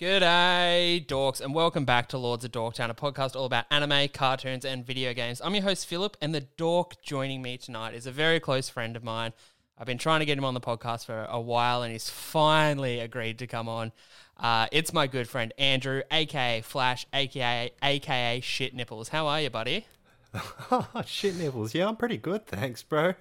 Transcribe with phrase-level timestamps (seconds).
[0.00, 4.64] G'day, dorks, and welcome back to Lords of Dorktown, a podcast all about anime, cartoons,
[4.64, 5.40] and video games.
[5.44, 8.96] I'm your host, Philip, and the dork joining me tonight is a very close friend
[8.96, 9.32] of mine.
[9.78, 12.98] I've been trying to get him on the podcast for a while, and he's finally
[12.98, 13.92] agreed to come on.
[14.38, 19.10] Uh, it's my good friend Andrew, aka Flash, aka aka Shit Nipples.
[19.10, 19.86] How are you, buddy?
[20.70, 21.74] Oh, shit nipples.
[21.74, 23.12] Yeah, I'm pretty good, thanks, bro.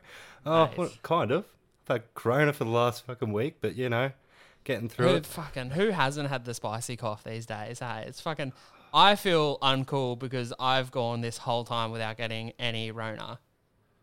[0.45, 0.77] Oh, Nice.
[0.77, 1.45] well, kind of.
[1.90, 4.12] I've had corona for the last fucking week, but you know,
[4.63, 5.25] getting through Who it.
[5.25, 7.79] fucking who hasn't had the spicy cough these days?
[7.79, 8.53] Hey, it's fucking.
[8.93, 13.39] I feel uncool because I've gone this whole time without getting any Rona.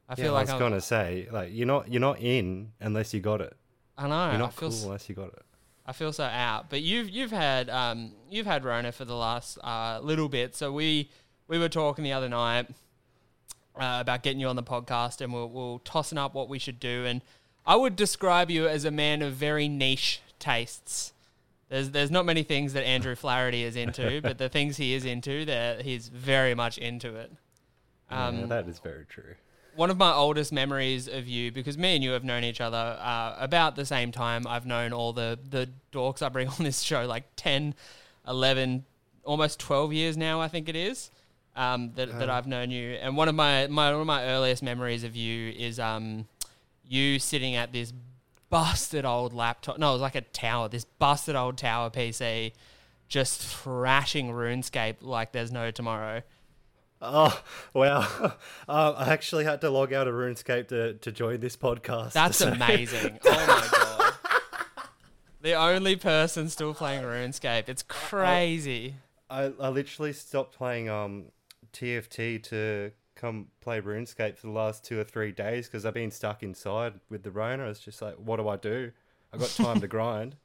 [0.09, 2.73] I feel Yeah, like I I'm, was gonna say, like, you're not you're not in
[2.81, 3.55] unless you got it.
[3.99, 4.25] I know.
[4.27, 5.43] You're I not feel cool s- unless you got it.
[5.85, 6.71] I feel so out.
[6.71, 10.55] But you've you've had um you've had Rona for the last uh, little bit.
[10.57, 11.11] So we
[11.49, 12.69] we were talking the other night
[13.77, 16.81] uh, about getting you on the podcast, and we're, we're tossing up what we should
[16.81, 17.05] do.
[17.05, 17.23] And
[17.67, 21.13] I would describe you as a man of very niche tastes.
[21.69, 25.05] There's there's not many things that Andrew Flaherty is into, but the things he is
[25.05, 27.33] into, that he's very much into it.
[28.11, 29.35] Um, yeah, that is very true.
[29.79, 32.99] one of my oldest memories of you, because me and you have known each other
[33.01, 34.47] uh, about the same time.
[34.47, 37.75] I've known all the, the dorks I bring on this show, like 10,
[38.27, 38.85] 11,
[39.25, 41.11] almost 12 years now, I think it is,
[41.55, 42.95] um, that, that I've known you.
[42.95, 46.27] And one of my, my, one of my earliest memories of you is um,
[46.85, 47.93] you sitting at this
[48.51, 49.79] busted old laptop.
[49.79, 52.53] No, it was like a tower, this busted old tower PC,
[53.09, 56.23] just thrashing RuneScape like there's no tomorrow.
[57.01, 57.41] Oh
[57.75, 58.01] wow!
[58.69, 62.13] um, I actually had to log out of RuneScape to, to join this podcast.
[62.15, 63.19] That's so- amazing.
[63.25, 64.15] Oh my god.
[65.41, 67.69] The only person still playing RuneScape.
[67.69, 68.97] It's crazy.
[69.31, 71.27] I, I literally stopped playing um
[71.73, 76.11] TFT to come play RuneScape for the last two or three days because I've been
[76.11, 77.69] stuck inside with the Rona.
[77.69, 78.93] It's just like, what do I do?
[79.33, 80.37] I got time to grind.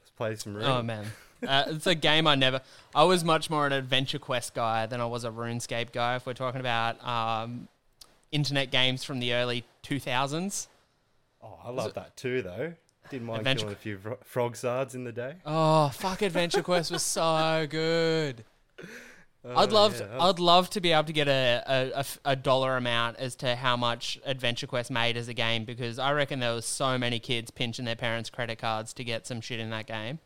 [0.00, 0.64] Let's play some Rune.
[0.66, 1.06] Oh man.
[1.46, 2.60] Uh, it's a game I never.
[2.94, 6.16] I was much more an Adventure Quest guy than I was a RuneScape guy.
[6.16, 7.68] If we're talking about um,
[8.30, 10.66] internet games from the early 2000s.
[11.42, 12.74] Oh, I love that too, though.
[13.08, 15.34] Didn't mind Adventure- killing a few fro- Frogzards in the day.
[15.46, 16.20] Oh fuck!
[16.22, 18.44] Adventure Quest was so good.
[19.44, 20.06] I'd Oh, love, yeah.
[20.06, 23.76] to, I'd love to be able to get a a dollar amount as to how
[23.76, 27.50] much Adventure Quest made as a game because I reckon there was so many kids
[27.50, 30.18] pinching their parents' credit cards to get some shit in that game.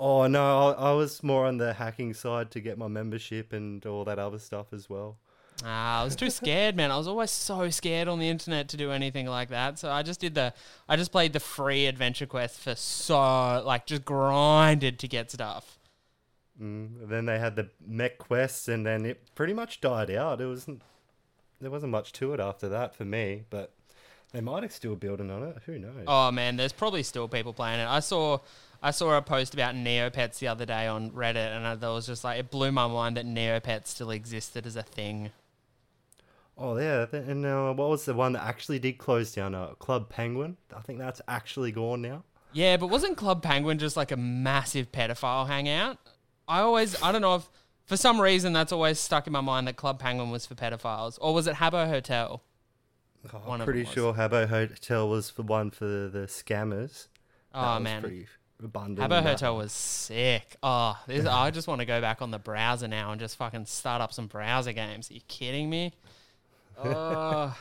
[0.00, 3.84] Oh no, I, I was more on the hacking side to get my membership and
[3.86, 5.18] all that other stuff as well.
[5.64, 6.90] Ah, I was too scared, man.
[6.90, 9.78] I was always so scared on the internet to do anything like that.
[9.78, 10.52] So I just did the,
[10.88, 15.78] I just played the free Adventure Quest for so like just grinded to get stuff.
[16.62, 20.40] Mm, then they had the MechQuests, and then it pretty much died out.
[20.40, 20.82] It wasn't
[21.60, 23.72] there wasn't much to it after that for me, but
[24.32, 25.58] they might have still building on it.
[25.66, 26.04] Who knows?
[26.06, 27.88] Oh man, there's probably still people playing it.
[27.88, 28.38] I saw
[28.82, 32.06] I saw a post about Neopets the other day on Reddit, and I, that was
[32.06, 35.30] just like it blew my mind that Neopets still existed as a thing.
[36.56, 39.54] Oh yeah, and uh, what was the one that actually did close down?
[39.54, 40.56] Uh, Club Penguin.
[40.76, 42.24] I think that's actually gone now.
[42.52, 45.98] Yeah, but wasn't Club Penguin just like a massive pedophile hangout?
[46.52, 47.48] I always I don't know if
[47.86, 51.18] for some reason that's always stuck in my mind that Club Penguin was for pedophiles,
[51.20, 52.42] or was it Habbo Hotel?
[53.32, 57.08] Oh, I'm pretty sure Habbo Hotel was the one for the, the scammers.
[57.54, 58.26] Oh man, pretty
[58.62, 59.10] abundant.
[59.10, 59.22] Habbo.
[59.22, 60.56] Hotel was sick.
[60.62, 63.64] Oh, this, I just want to go back on the browser now and just fucking
[63.64, 65.10] start up some browser games.
[65.10, 65.92] Are you kidding me?
[66.84, 67.56] Oh.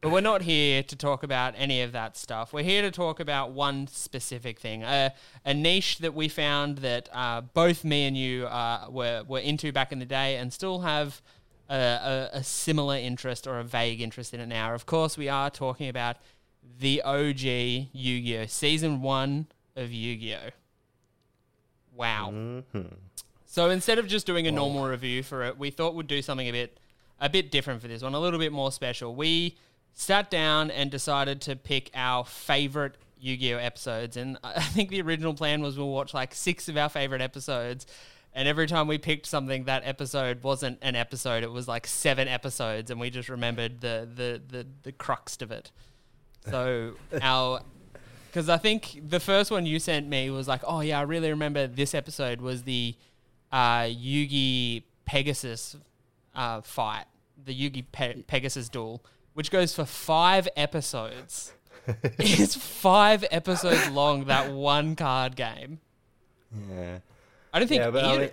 [0.00, 2.52] But we're not here to talk about any of that stuff.
[2.52, 5.12] We're here to talk about one specific thing, a
[5.44, 9.72] a niche that we found that uh, both me and you uh, were were into
[9.72, 11.20] back in the day, and still have
[11.68, 14.74] a, a, a similar interest or a vague interest in it now.
[14.74, 16.16] Of course, we are talking about
[16.78, 17.40] the OG
[17.92, 18.46] Yu-Gi-Oh!
[18.46, 20.50] Season one of Yu-Gi-Oh!
[21.94, 22.30] Wow.
[22.32, 22.94] Mhm.
[23.46, 26.48] So instead of just doing a normal review for it, we thought we'd do something
[26.48, 26.78] a bit
[27.22, 29.14] a bit different for this one, a little bit more special.
[29.14, 29.56] We
[29.92, 35.34] sat down and decided to pick our favorite Yu-Gi-Oh episodes, and I think the original
[35.34, 37.86] plan was we'll watch like six of our favorite episodes.
[38.32, 42.28] And every time we picked something, that episode wasn't an episode; it was like seven
[42.28, 45.70] episodes, and we just remembered the the the, the crux of it.
[46.48, 47.60] So our
[48.30, 51.30] because I think the first one you sent me was like, oh yeah, I really
[51.30, 52.94] remember this episode was the
[53.50, 55.76] uh, Yugi Pegasus
[56.34, 57.06] uh, fight,
[57.44, 59.04] the Yugi Pe- Pegasus duel,
[59.34, 61.52] which goes for five episodes.
[62.02, 64.26] it's five episodes long.
[64.26, 65.80] That one card game.
[66.70, 66.98] Yeah.
[67.52, 68.30] I don't think yeah, but I mean,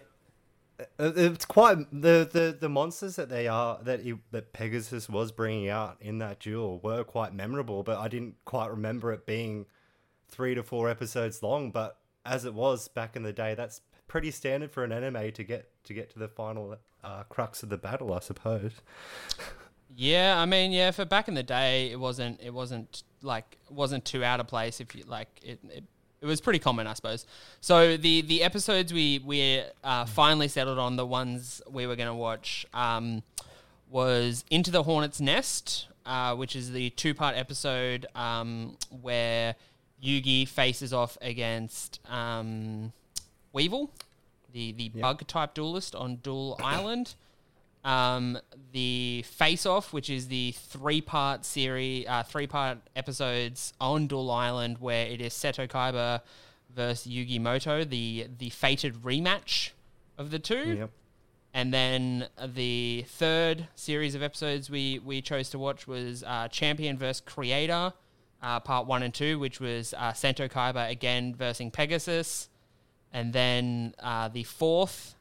[1.00, 5.32] uh, it's quite the, the the monsters that they are that he, that Pegasus was
[5.32, 9.66] bringing out in that duel were quite memorable, but I didn't quite remember it being
[10.28, 11.72] three to four episodes long.
[11.72, 15.44] But as it was back in the day, that's pretty standard for an anime to
[15.44, 18.74] get to get to the final uh, crux of the battle, I suppose.
[19.96, 24.06] Yeah, I mean, yeah, for back in the day, it wasn't it wasn't like wasn't
[24.06, 24.80] too out of place.
[24.80, 25.84] If you like, it, it
[26.22, 27.26] it was pretty common, I suppose.
[27.62, 32.08] So the the episodes we we uh, finally settled on the ones we were going
[32.08, 33.24] to watch um,
[33.90, 39.56] was Into the Hornet's Nest, uh, which is the two part episode um, where
[40.04, 42.94] Yugi faces off against um,
[43.54, 43.92] Weevil,
[44.54, 47.16] the the bug type duelist on Duel Island.
[47.84, 48.38] Um,
[48.74, 54.30] the Face Off, which is the three part series, uh, three part episodes on Duel
[54.30, 56.22] Island, where it is Seto Kaiba
[56.76, 59.72] versus Yugi Moto, the the fated rematch
[60.18, 60.76] of the two.
[60.80, 60.90] Yep.
[61.54, 67.00] And then the third series of episodes we, we chose to watch was uh, Champion
[67.00, 67.94] versus Creator,
[68.44, 72.50] uh, part one and two, which was uh, Sento Kaiba again versus Pegasus.
[73.12, 75.16] And then uh, the fourth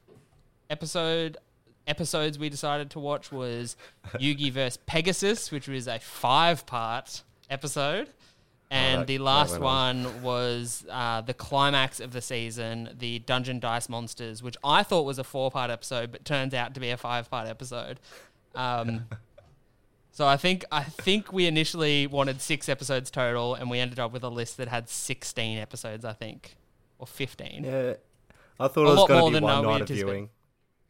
[0.69, 1.37] episode
[1.87, 3.75] episodes we decided to watch was
[4.15, 4.77] Yugi vs.
[4.85, 8.09] Pegasus, which was a five part episode.
[8.69, 13.87] And that- the last one was uh, the climax of the season, the Dungeon Dice
[13.87, 16.97] Monsters, which I thought was a four part episode, but turns out to be a
[16.97, 17.99] five part episode.
[18.55, 19.05] Um,
[20.11, 24.11] so I think I think we initially wanted six episodes total, and we ended up
[24.11, 26.57] with a list that had sixteen episodes, I think,
[26.99, 27.63] or fifteen.
[27.63, 27.93] Yeah.
[28.59, 30.29] I thought A it was going to be one night of viewing.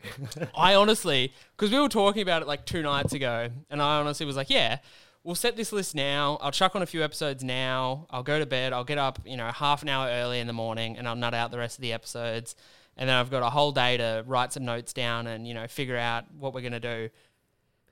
[0.56, 4.26] I honestly, because we were talking about it like two nights ago, and I honestly
[4.26, 4.80] was like, yeah,
[5.24, 6.38] we'll set this list now.
[6.42, 8.08] I'll chuck on a few episodes now.
[8.10, 8.74] I'll go to bed.
[8.74, 11.34] I'll get up, you know, half an hour early in the morning, and I'll nut
[11.34, 12.56] out the rest of the episodes.
[12.96, 15.68] And then I've got a whole day to write some notes down and you know
[15.68, 17.10] figure out what we're gonna do.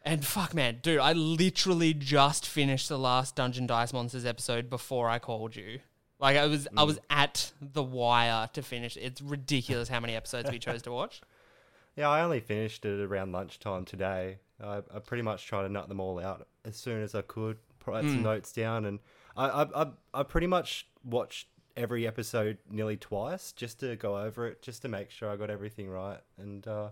[0.03, 5.09] And fuck, man, dude, I literally just finished the last Dungeon Dice Monsters episode before
[5.09, 5.79] I called you.
[6.19, 6.87] Like I was, I mm.
[6.87, 8.97] was at the wire to finish.
[8.97, 11.21] It's ridiculous how many episodes we chose to watch.
[11.95, 14.39] Yeah, I only finished it around lunchtime today.
[14.63, 17.57] I, I pretty much tried to nut them all out as soon as I could,
[17.85, 18.09] write Hmm.
[18.11, 18.99] some notes down, and
[19.37, 21.47] I, I, I, pretty much watched
[21.77, 25.49] every episode nearly twice just to go over it, just to make sure I got
[25.49, 26.19] everything right.
[26.37, 26.89] And uh,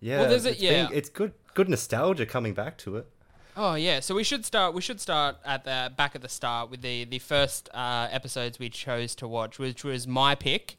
[0.00, 0.88] yeah, there's a- it's been- yeah.
[0.92, 3.06] it's good, good nostalgia coming back to it.
[3.56, 4.74] Oh yeah, so we should start.
[4.74, 8.58] We should start at the back at the start with the the first uh, episodes
[8.58, 10.76] we chose to watch, which was my pick.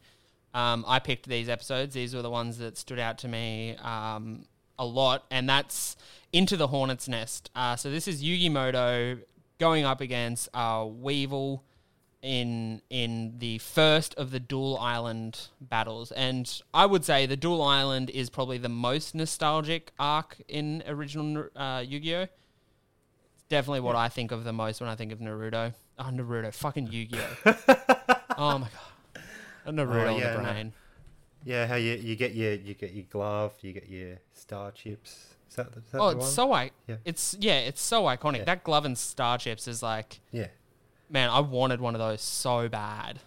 [0.53, 1.93] Um, I picked these episodes.
[1.93, 4.45] These were the ones that stood out to me um,
[4.77, 5.95] a lot, and that's
[6.33, 7.49] Into the Hornet's Nest.
[7.55, 9.17] Uh, so this is Yugi Moto
[9.59, 11.63] going up against uh, Weevil
[12.21, 17.61] in in the first of the Duel Island battles, and I would say the Duel
[17.61, 22.23] Island is probably the most nostalgic arc in original uh, Yu-Gi-Oh.
[22.23, 25.73] It's definitely what I think of the most when I think of Naruto.
[25.97, 27.55] Oh, Naruto, fucking Yu-Gi-Oh.
[28.37, 28.90] oh my god,
[29.65, 30.71] A Naruto Oh, on yeah, the no.
[31.43, 35.35] Yeah, how you, you get your you get your glove, you get your star chips.
[35.49, 36.71] Is that, the- is that Oh, it's so I.
[36.87, 36.95] Yeah.
[37.05, 38.37] It's yeah, it's so iconic.
[38.39, 38.43] Yeah.
[38.45, 40.47] That glove and star chips is like, yeah.
[41.09, 43.19] man, I wanted one of those so bad.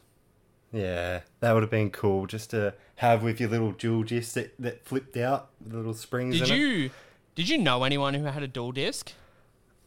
[0.73, 4.55] Yeah, that would have been cool just to have with your little duel disc that,
[4.59, 6.39] that flipped out, the little springs.
[6.39, 6.59] Did in It.
[6.59, 6.91] you
[7.37, 9.13] did you know anyone who had a duel disc?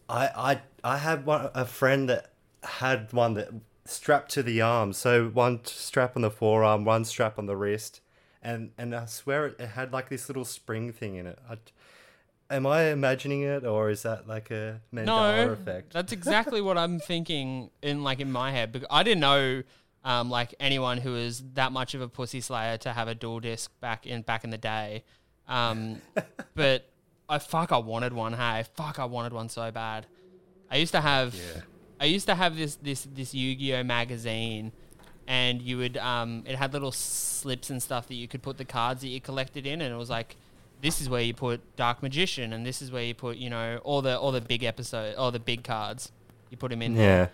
[0.10, 0.62] I I
[0.94, 2.32] I had one a friend that
[2.64, 3.50] had one that
[3.90, 4.94] strapped to the arm.
[4.94, 8.02] So one strap on the forearm, one strap on the wrist,
[8.42, 11.40] and and I swear it, it had like this little spring thing in it.
[11.50, 15.94] I, am I imagining it, or is that like a Mandela no, effect?
[15.94, 18.72] that's exactly what I'm thinking in like in my head.
[18.72, 19.64] Because I didn't know
[20.04, 23.40] um, like anyone who was that much of a pussy slayer to have a duel
[23.40, 25.04] disc back in back in the day.
[25.48, 26.02] Um,
[26.56, 26.90] but
[27.30, 28.34] I fuck, I wanted one.
[28.34, 30.06] Hey, fuck, I wanted one so bad.
[30.70, 31.62] I used to have, Yeah.
[32.00, 34.72] I used to have this this this Yu-Gi-Oh magazine.
[35.30, 38.64] And you would, um, it had little slips and stuff that you could put the
[38.64, 40.38] cards that you collected in, and it was like,
[40.82, 43.82] this is where you put Dark Magician, and this is where you put, you know,
[43.84, 46.14] all the all the big episode, all the big cards.
[46.50, 47.24] You put them in there.
[47.24, 47.28] Yeah.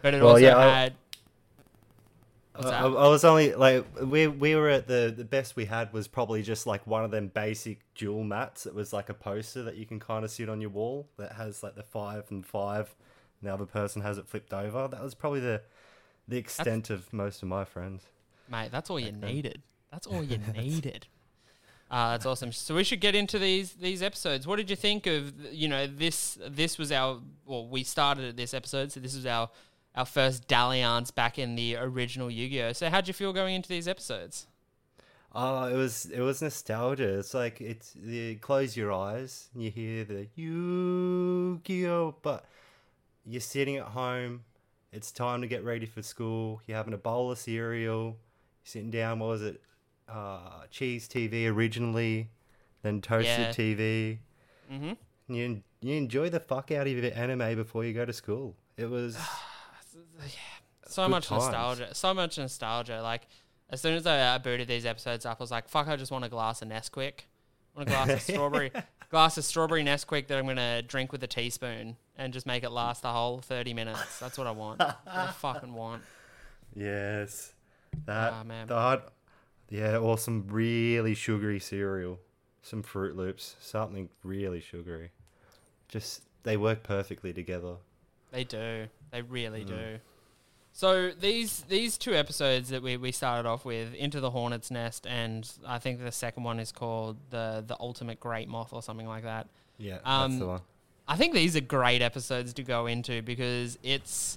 [0.00, 0.94] But it Well, also yeah, I- had.
[2.54, 2.86] What's I.
[2.86, 6.42] I was only like we we were at the the best we had was probably
[6.42, 8.64] just like one of them basic duel mats.
[8.64, 11.32] It was like a poster that you can kind of sit on your wall that
[11.32, 12.94] has like the five and five.
[13.40, 14.88] And the other person has it flipped over.
[14.88, 15.62] That was probably the
[16.28, 18.04] the extent of most of my friends.
[18.50, 19.20] Mate, that's all you then.
[19.20, 19.62] needed.
[19.90, 21.06] That's all you needed.
[21.90, 22.50] Uh, that's awesome.
[22.50, 24.46] So we should get into these these episodes.
[24.46, 26.38] What did you think of you know this?
[26.48, 29.50] This was our well, we started at this episode, so this was our
[29.94, 32.72] our first dalliance back in the original Yu-Gi-Oh.
[32.72, 34.46] So how'd you feel going into these episodes?
[35.32, 37.18] Oh, it was it was nostalgia.
[37.18, 42.46] It's like it's you close your eyes and you hear the Yu-Gi-Oh, but
[43.26, 44.44] you're sitting at home.
[44.92, 46.62] It's time to get ready for school.
[46.66, 48.04] You're having a bowl of cereal.
[48.04, 48.14] You're
[48.64, 49.18] sitting down.
[49.18, 49.60] What was it?
[50.08, 52.30] Uh, Cheez TV originally,
[52.82, 53.50] then toasted Yeah.
[53.52, 54.18] TV.
[54.72, 55.34] Mm-hmm.
[55.34, 58.56] You you enjoy the fuck out of your anime before you go to school.
[58.76, 59.18] It was
[60.88, 61.42] So much times.
[61.44, 61.94] nostalgia.
[61.94, 63.02] So much nostalgia.
[63.02, 63.22] Like
[63.70, 65.88] as soon as I booted these episodes up, I was like, "Fuck!
[65.88, 67.20] I just want a glass of Nesquik.
[67.74, 68.70] I want a glass of strawberry,
[69.10, 72.70] glass of strawberry Nesquik that I'm gonna drink with a teaspoon and just make it
[72.70, 74.18] last the whole thirty minutes.
[74.18, 74.80] That's what I want.
[74.80, 76.02] What I fucking want.
[76.74, 77.52] yes,
[78.06, 78.66] that Ah, man.
[78.68, 79.08] that
[79.68, 82.20] yeah, or some really sugary cereal,
[82.62, 85.10] some Froot Loops, something really sugary.
[85.88, 87.76] Just they work perfectly together.
[88.32, 88.86] They do.
[89.10, 89.68] They really Mm.
[89.68, 89.98] do.
[90.76, 95.06] So these these two episodes that we, we started off with, Into the Hornet's Nest,
[95.06, 99.08] and I think the second one is called the the Ultimate Great Moth or something
[99.08, 99.46] like that.
[99.78, 100.60] Yeah, Um, that's the one.
[101.08, 104.36] I think these are great episodes to go into because it's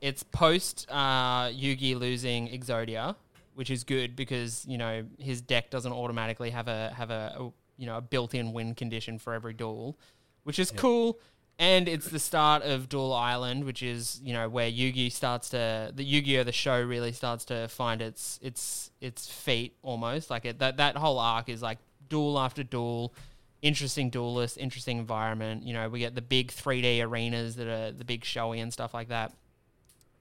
[0.00, 3.16] it's post uh, Yugi losing Exodia,
[3.54, 7.50] which is good because you know his deck doesn't automatically have a have a, a
[7.78, 9.98] you know a built-in win condition for every duel,
[10.44, 11.18] which is cool.
[11.60, 15.92] And it's the start of Duel Island, which is you know where Yugi starts to
[15.94, 20.58] the Yu-Gi-Oh the show really starts to find its its its feet almost like it
[20.58, 21.76] that that whole arc is like
[22.08, 23.14] duel after duel
[23.62, 25.62] interesting duelist, interesting environment.
[25.64, 28.94] You know, we get the big 3D arenas that are the big showy and stuff
[28.94, 29.34] like that.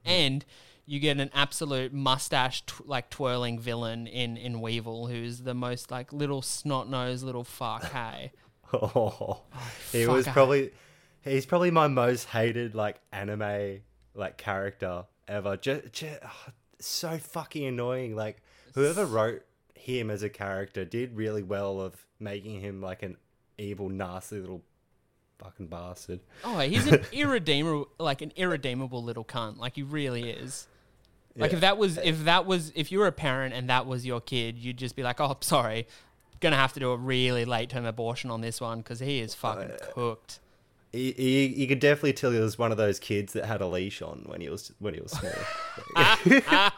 [0.04, 0.44] And
[0.86, 5.90] you get an absolute mustache tw- like twirling villain in in Weevil, who's the most
[5.90, 7.86] like little snot nosed little fuck.
[7.94, 8.32] Hey,
[8.74, 8.92] oh,
[9.22, 9.42] oh,
[9.94, 10.72] he fuck, was I- probably
[11.24, 13.80] he's probably my most hated like anime
[14.14, 15.58] like character ever.
[15.58, 18.16] Just, just oh, so fucking annoying.
[18.16, 18.42] Like
[18.76, 19.44] whoever wrote
[19.76, 23.18] him as a character did really well of making him like an
[23.58, 24.62] evil, nasty little
[25.40, 26.20] fucking bastard.
[26.44, 29.58] oh, he's an irredeemable like an irredeemable little cunt.
[29.58, 30.68] Like he really is.
[31.38, 31.56] Like Yeah.
[31.58, 34.20] if that was if that was if you were a parent and that was your
[34.20, 35.88] kid, you'd just be like, oh, sorry,
[36.42, 39.34] gonna have to do a really late term abortion on this one because he is
[39.34, 40.40] uh, fucking cooked.
[40.92, 43.68] He, he, you could definitely tell he was one of those kids that had a
[43.68, 45.32] leash on when he was when he was small.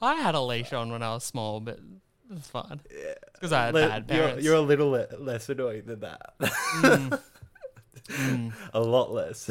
[0.00, 1.78] I had a leash on when I was small, but
[2.30, 2.80] it's fine.
[3.34, 4.44] Because I had Le- bad you're, parents.
[4.44, 6.34] you're a little le- less annoying than that.
[6.40, 8.52] Mm.
[8.74, 9.50] a lot less.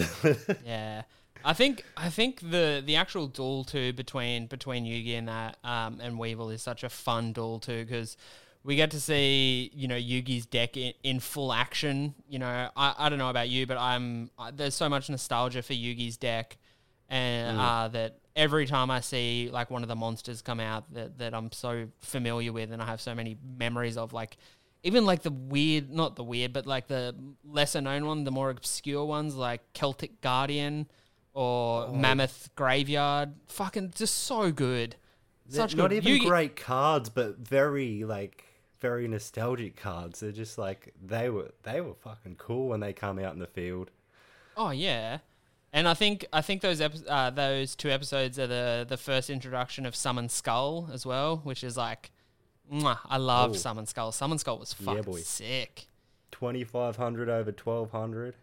[0.66, 1.04] yeah.
[1.44, 6.00] I think I think the the actual duel too between between Yugi and that um,
[6.00, 8.16] and Weevil is such a fun duel too because
[8.64, 12.14] we get to see you know Yugi's deck in, in full action.
[12.28, 15.62] You know I, I don't know about you, but I'm I, there's so much nostalgia
[15.62, 16.58] for Yugi's deck,
[17.10, 21.18] and uh, that every time I see like one of the monsters come out that
[21.18, 24.38] that I'm so familiar with and I have so many memories of like
[24.84, 28.50] even like the weird, not the weird, but like the lesser known one, the more
[28.50, 30.88] obscure ones like Celtic Guardian
[31.34, 31.94] or Oh.
[31.94, 33.34] Mammoth Graveyard.
[33.48, 34.96] Fucking just so good.
[35.50, 35.98] Such not good.
[36.08, 38.44] even Yugi- great cards, but very like
[38.82, 40.20] very nostalgic cards.
[40.20, 43.48] They're just like they were they were fucking cool when they come out in the
[43.48, 43.92] field.
[44.58, 45.20] Oh yeah,
[45.72, 49.30] and I think I think those epi- uh, those two episodes are the the first
[49.30, 52.12] introduction of Summon Skull as well, which is like,
[52.72, 53.54] mwah, I love Oh.
[53.54, 54.12] Summon Skull.
[54.12, 55.20] Summon Skull was Yeah, fucking boy.
[55.20, 55.88] sick.
[56.32, 58.36] Twenty five hundred over twelve hundred.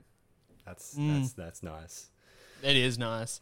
[0.65, 1.21] That's Mm.
[1.21, 2.11] that's that's nice.
[2.63, 3.41] It is nice.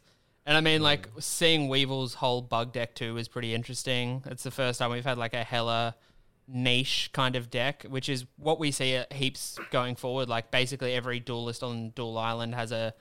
[0.48, 4.22] And I mean, like, seeing Weevil's whole bug deck too is pretty interesting.
[4.26, 5.96] It's the first time we've had like a hella
[6.48, 10.28] niche kind of deck, which is what we see heaps going forward.
[10.28, 12.94] Like, basically every duelist on Duel Island has a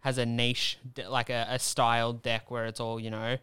[0.00, 3.36] has a niche, like a, a styled deck where it's all you know.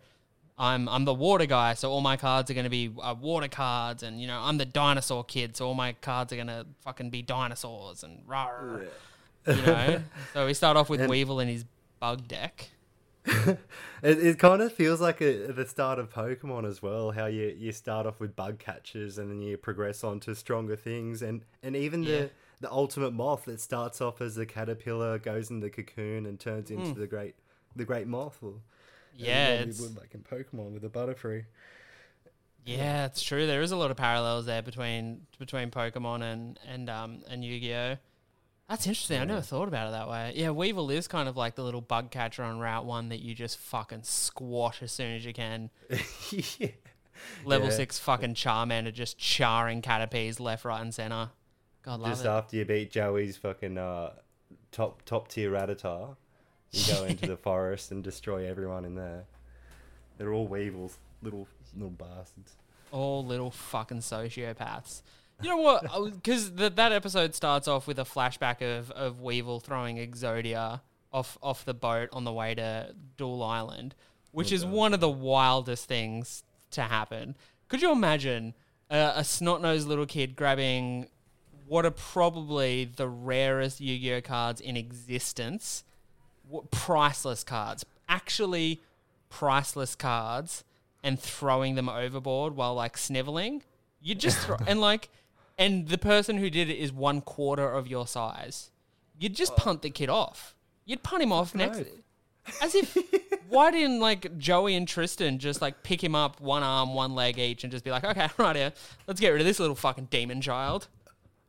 [0.57, 3.47] I'm I'm the water guy, so all my cards are going to be uh, water
[3.47, 6.67] cards, and you know I'm the dinosaur kid, so all my cards are going to
[6.81, 8.49] fucking be dinosaurs and rah.
[9.47, 10.01] You know,
[10.33, 11.65] so we start off with And- Weevil and his
[11.99, 12.69] bug deck.
[14.03, 17.11] It, it kind of feels like a, the start of Pokemon as well.
[17.11, 20.75] How you, you start off with bug catchers and then you progress on to stronger
[20.75, 22.09] things, and and even Yeah.
[22.21, 22.29] the
[22.61, 26.71] the ultimate moth that starts off as a caterpillar goes in the cocoon and turns
[26.71, 27.35] into the great
[27.75, 28.39] the great moth.
[28.41, 29.25] Or, Hmm.
[29.25, 31.43] Yeah, it's, would like in Pokemon with the Butterfree.
[32.65, 33.45] yeah, it's true.
[33.45, 37.59] There is a lot of parallels there between between Pokemon and and um and Yu
[37.59, 37.95] Gi Oh.
[38.71, 39.19] That's interesting.
[39.19, 40.31] I never thought about it that way.
[40.33, 43.35] Yeah, Weevil is kind of like the little bug catcher on Route One that you
[43.35, 45.69] just fucking squash as soon as you can.
[46.31, 46.69] yeah.
[47.43, 47.75] level Yeah.
[47.75, 51.31] six fucking Charmander just charring Caterpies left, right, and center.
[51.83, 52.29] God love Just it.
[52.29, 54.11] after you beat Joey's fucking uh,
[54.71, 56.15] top top tier Rattata,
[56.71, 59.25] you go into the forest and destroy everyone in there.
[60.17, 62.53] They're all weevils, little little bastards.
[62.93, 65.01] All little fucking sociopaths.
[65.41, 66.13] You know what?
[66.13, 70.81] Because that that episode starts off with a flashback of, of Weevil throwing Exodia
[71.11, 73.95] off off the boat on the way to Duel Island,
[74.31, 77.35] which oh, is one of the wildest things to happen.
[77.67, 78.53] Could you imagine
[78.89, 81.07] a, a snot nosed little kid grabbing
[81.67, 85.85] what are probably the rarest Yu Gi Oh cards in existence?
[86.69, 87.85] Priceless cards.
[88.09, 88.81] Actually,
[89.29, 90.65] priceless cards
[91.01, 93.63] and throwing them overboard while like sniveling.
[94.01, 95.09] You just throw, and like,
[95.61, 98.71] and the person who did it is one quarter of your size.
[99.19, 100.55] You'd just punt the kid off.
[100.85, 101.83] You'd punt him off next.
[102.59, 102.97] As if,
[103.49, 107.37] why didn't like Joey and Tristan just like pick him up one arm, one leg
[107.37, 108.73] each, and just be like, okay, right here,
[109.05, 110.87] let's get rid of this little fucking demon child.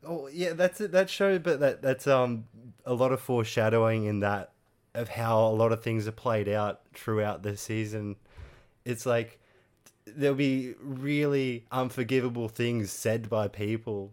[0.05, 0.91] Oh yeah, that's it.
[0.91, 2.45] That show, but that that's um
[2.85, 4.51] a lot of foreshadowing in that
[4.93, 8.17] of how a lot of things are played out throughout the season.
[8.85, 9.39] It's like
[10.05, 14.11] there'll be really unforgivable things said by people,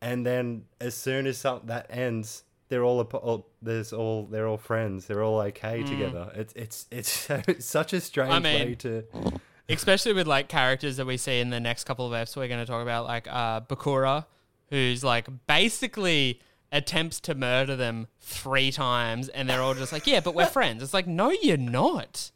[0.00, 4.58] and then as soon as some, that ends, they're all, all there's all they're all
[4.58, 5.06] friends.
[5.06, 6.30] They're all okay together.
[6.34, 9.04] It's it's it's, so, it's such a strange way mean- to.
[9.68, 12.60] especially with like characters that we see in the next couple of episodes we're going
[12.60, 14.26] to talk about like uh bakura
[14.70, 16.40] who's like basically
[16.72, 20.82] attempts to murder them three times and they're all just like yeah but we're friends
[20.82, 22.30] it's like no you're not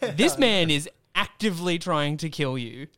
[0.00, 2.88] this man is actively trying to kill you.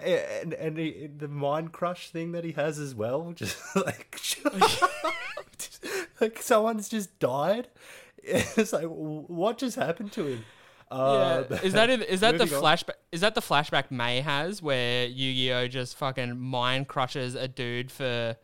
[0.00, 4.20] And and he, the mind crush thing that he has as well just like
[6.20, 7.68] like someone's just died.
[8.28, 10.44] It's like what just happened to him?
[10.90, 11.60] Uh, yeah.
[11.62, 15.96] is that is that the flashback is that the flashback may has where yu-gi-oh just
[15.96, 18.36] fucking mind crushes a dude for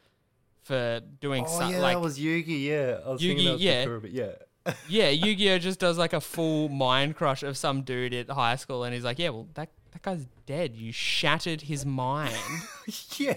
[0.62, 2.98] for doing oh some, yeah like that was yugi yeah.
[3.04, 3.84] I was Yugi, thinking that was yeah.
[3.84, 4.32] Bakura, but yeah
[4.88, 8.84] Yeah, Yu-Gi-Oh just does like a full mind crush of some dude at high school,
[8.84, 10.76] and he's like, "Yeah, well, that that guy's dead.
[10.76, 12.36] You shattered his mind."
[13.18, 13.34] yeah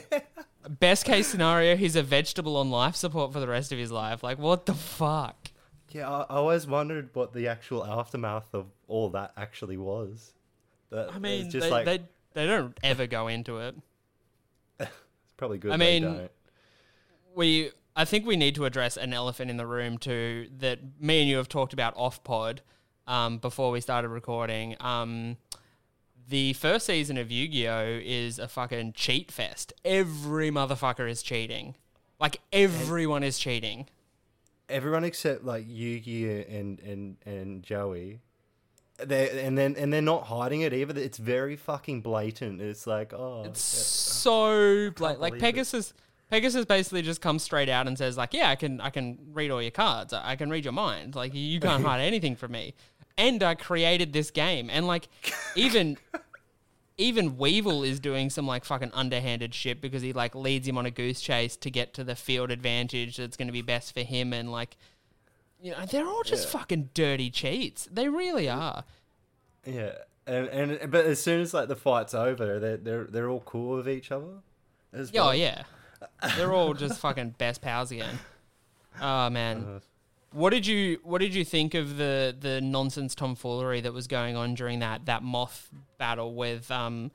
[0.67, 4.23] Best case scenario, he's a vegetable on life support for the rest of his life.
[4.23, 5.49] Like, what the fuck?
[5.91, 10.33] yeah I, I always wondered what the actual aftermath of all that actually was
[10.89, 11.99] That- I mean, just they, like they
[12.33, 13.75] they don't ever go into it.
[14.79, 14.89] it's
[15.37, 16.31] probably good I they mean, don't.
[17.35, 21.21] we I think we need to address an elephant in the room too that me
[21.21, 22.61] and you have talked about off pod
[23.07, 24.75] um, before we started recording.
[24.79, 25.37] Um,
[26.27, 29.73] the first season of Yu-Gi-Oh is a fucking cheat fest.
[29.85, 31.75] Every motherfucker is cheating.
[32.19, 33.87] Like everyone is cheating.
[34.67, 38.19] everyone except like Yugi and and and Joey.
[38.97, 40.99] They and then and they're not hiding it either.
[40.99, 42.61] It's very fucking blatant.
[42.61, 45.91] It's like oh, It's so bla- like Pegasus.
[45.91, 45.97] it.
[46.29, 46.65] Pegasus.
[46.65, 49.61] Basically just comes straight out and says like, "Yeah, I can, I can read all
[49.61, 50.13] your cards.
[50.13, 51.15] I I can read your mind.
[51.15, 52.73] Like you can't hide anything from me."
[53.17, 55.07] And I created this game, and like
[55.55, 55.97] even
[56.97, 60.85] even Weevil is doing some like fucking underhanded shit because he like leads him on
[60.85, 64.01] a goose chase to get to the field advantage that's going to be best for
[64.01, 64.77] him, and like
[65.61, 67.87] you know they're all just fucking dirty cheats.
[67.91, 68.83] They really are.
[69.65, 69.91] yeah.
[70.27, 73.77] And, and but as soon as like the fight's over, they're they're they're all cool
[73.77, 74.41] with each other.
[74.91, 75.63] As Yeah, oh, yeah.
[76.37, 78.19] They're all just fucking best pals again.
[79.01, 79.57] Oh man.
[79.57, 79.79] Uh,
[80.31, 84.35] What did you what did you think of the the nonsense tomfoolery that was going
[84.35, 87.11] on during that that moth battle with um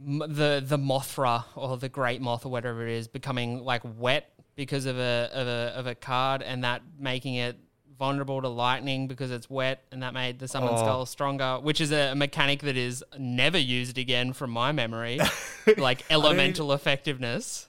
[0.00, 4.86] the the Mothra or the Great Moth or whatever it is becoming like wet because
[4.86, 7.58] of a of a of a card and that making it
[7.98, 10.76] vulnerable to lightning because it's wet and that made the summon Oh.
[10.78, 15.20] skull stronger which is a mechanic that is never used again from my memory
[15.78, 17.68] like elemental effectiveness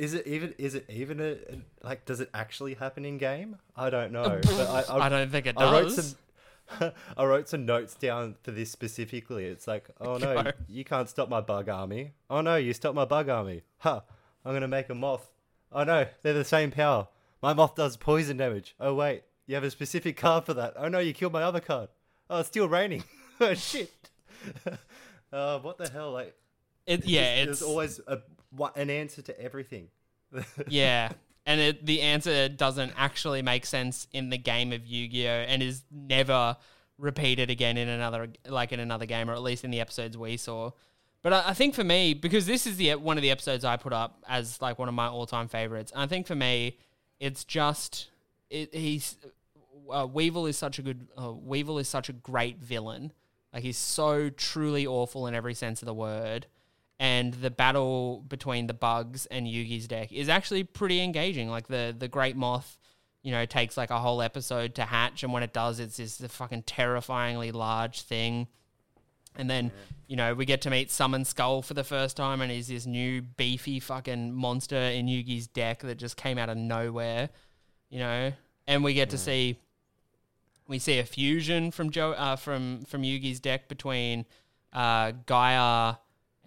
[0.00, 0.54] Is it even?
[0.56, 1.36] Is it even a
[1.86, 2.06] like?
[2.06, 3.58] Does it actually happen in game?
[3.76, 4.40] I don't know.
[4.42, 6.16] but I, I don't think it I wrote does.
[6.70, 6.92] some.
[7.18, 9.44] I wrote some notes down for this specifically.
[9.44, 12.12] It's like, oh no, you can't stop my bug army.
[12.30, 13.60] Oh no, you stopped my bug army.
[13.76, 14.00] Huh?
[14.42, 15.30] I'm gonna make a moth.
[15.70, 17.08] Oh no, they're the same power.
[17.42, 18.74] My moth does poison damage.
[18.80, 20.72] Oh wait, you have a specific card for that.
[20.78, 21.90] Oh no, you killed my other card.
[22.30, 23.04] Oh, it's still raining.
[23.38, 23.92] oh shit.
[25.30, 26.12] uh, what the hell?
[26.12, 26.34] Like,
[26.86, 28.18] It, yeah, there's, it's there's always a
[28.50, 29.88] what an answer to everything.
[30.68, 31.10] yeah,
[31.46, 35.82] and it, the answer doesn't actually make sense in the game of Yu-Gi-Oh, and is
[35.90, 36.56] never
[36.98, 40.36] repeated again in another like in another game, or at least in the episodes we
[40.36, 40.70] saw.
[41.22, 43.76] But I, I think for me, because this is the one of the episodes I
[43.76, 46.78] put up as like one of my all-time favorites, I think for me,
[47.18, 48.10] it's just
[48.48, 49.16] it, he's
[49.90, 53.12] uh, Weevil is such a good uh, Weevil is such a great villain
[53.52, 56.46] Like he's so truly awful in every sense of the word.
[57.00, 61.48] And the battle between the bugs and Yugi's deck is actually pretty engaging.
[61.48, 62.78] Like the the Great Moth,
[63.22, 66.18] you know, takes like a whole episode to hatch, and when it does, it's this
[66.18, 68.48] fucking terrifyingly large thing.
[69.34, 69.72] And then,
[70.08, 72.84] you know, we get to meet Summon Skull for the first time, and he's this
[72.84, 77.30] new beefy fucking monster in Yugi's deck that just came out of nowhere,
[77.88, 78.32] you know.
[78.66, 79.58] And we get to see,
[80.68, 84.26] we see a fusion from Joe, uh, from from Yugi's deck between
[84.74, 85.94] uh, Gaia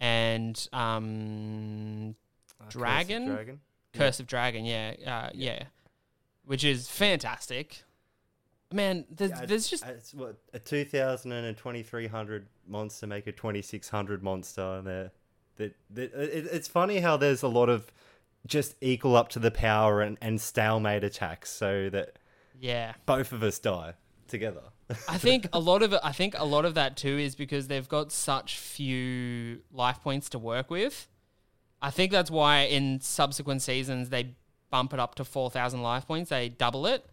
[0.04, 2.16] and um,
[2.60, 3.26] Uh, Curse of Dragon?
[3.28, 3.60] Dragon.
[3.94, 5.64] Curse of Dragon, yeah, uh, yeah,
[6.46, 7.84] which is fantastic.
[8.72, 13.32] Man, there's, Yeah, there's just it's what a 2000 and a 2300 monster make a
[13.32, 15.12] 2600 monster and they're,
[15.58, 17.92] that that it, it's funny how there's a lot of
[18.48, 22.18] just equal up to the power and, and stalemate attacks so that
[22.60, 22.94] yeah.
[23.06, 23.94] both of us die
[24.28, 24.64] together
[25.08, 26.02] I think a lot of it.
[26.04, 30.30] I think a lot of that too is because they've got such few life points
[30.30, 31.08] to work with.
[31.82, 34.36] I think that's why in subsequent seasons they
[34.70, 36.30] bump it up to four thousand life points.
[36.30, 37.06] They double it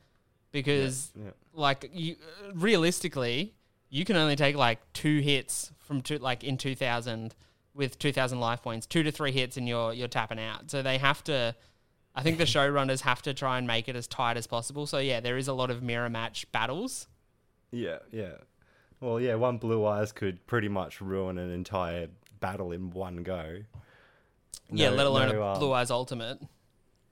[0.52, 1.30] because, yeah.
[1.52, 2.16] like, you
[2.54, 3.54] realistically,
[3.88, 7.34] you can only take like two hits from two, like in two thousand
[7.74, 8.86] with two thousand life points.
[8.86, 10.70] Two to three hits and you're you're tapping out.
[10.70, 11.54] So they have to.
[12.14, 14.86] I think the showrunners have to try and make it as tight as possible.
[14.86, 17.06] So yeah, there is a lot of mirror match battles.
[17.70, 18.34] Yeah yeah
[19.00, 22.08] well yeah one blue eyes could pretty much ruin an entire
[22.40, 23.58] battle in one go
[24.72, 26.38] yeah, let alone no, a um, Blue Eyes Ultimate.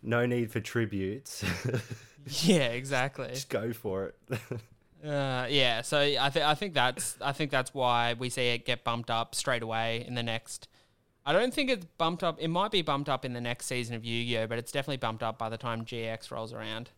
[0.02, 1.44] no need for tributes
[2.42, 3.30] Yeah, exactly.
[3.30, 4.40] just go for it
[5.04, 8.66] Uh, yeah, so I think I think that's I think that's why we see it
[8.66, 10.66] get bumped up straight away in the next.
[11.24, 12.38] I don't think it's bumped up.
[12.40, 15.22] It might be bumped up in the next season of Yu-Gi-Oh, but it's definitely bumped
[15.22, 16.90] up by the time GX rolls around.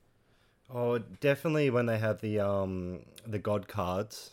[0.72, 4.30] Oh, definitely when they have the um the god cards,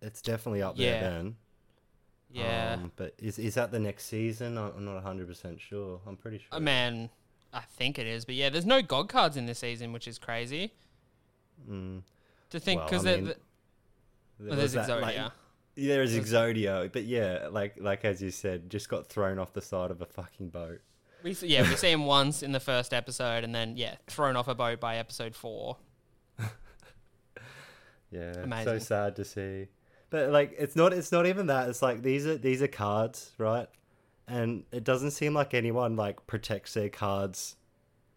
[0.00, 1.36] it's definitely up there then.
[2.30, 4.56] Yeah, Um, but is is that the next season?
[4.56, 6.00] I'm not 100 percent sure.
[6.06, 6.48] I'm pretty sure.
[6.52, 7.10] oh, man,
[7.52, 8.24] I think it is.
[8.24, 10.72] But yeah, there's no God cards in this season, which is crazy
[11.70, 12.02] Mm.
[12.50, 13.34] to think Well, because I mean, well,
[14.40, 15.32] There there's that, like- Exodia.
[15.76, 19.52] yeah, there's There's- Exodia, but yeah, like like as you said, just got thrown off
[19.52, 20.80] the side of a fucking boat.
[21.22, 24.36] We see, yeah, we see him once in the first episode, and then yeah, thrown
[24.36, 25.76] off a boat by episode four.
[28.12, 29.68] Yeah, so sad to see.
[30.10, 30.92] But like, it's not.
[30.92, 31.70] It's not even that.
[31.70, 33.66] It's like these are these are cards, right?
[34.28, 37.56] And it doesn't seem like anyone like protects their cards,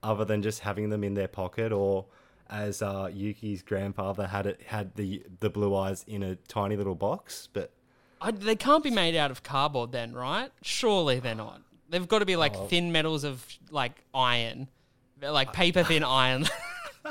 [0.04, 2.08] other than just having them in their pocket, or
[2.50, 6.96] as uh, Yugi's grandfather had it had the the blue eyes in a tiny little
[6.96, 7.48] box.
[7.54, 7.72] But
[8.20, 10.52] I, they can't be made out of cardboard then, right?
[10.62, 11.62] Surely they're not.
[11.90, 12.66] They've got to be like Oh.
[12.68, 14.68] thin metals of like iron,
[15.20, 16.46] They're like paper thin iron.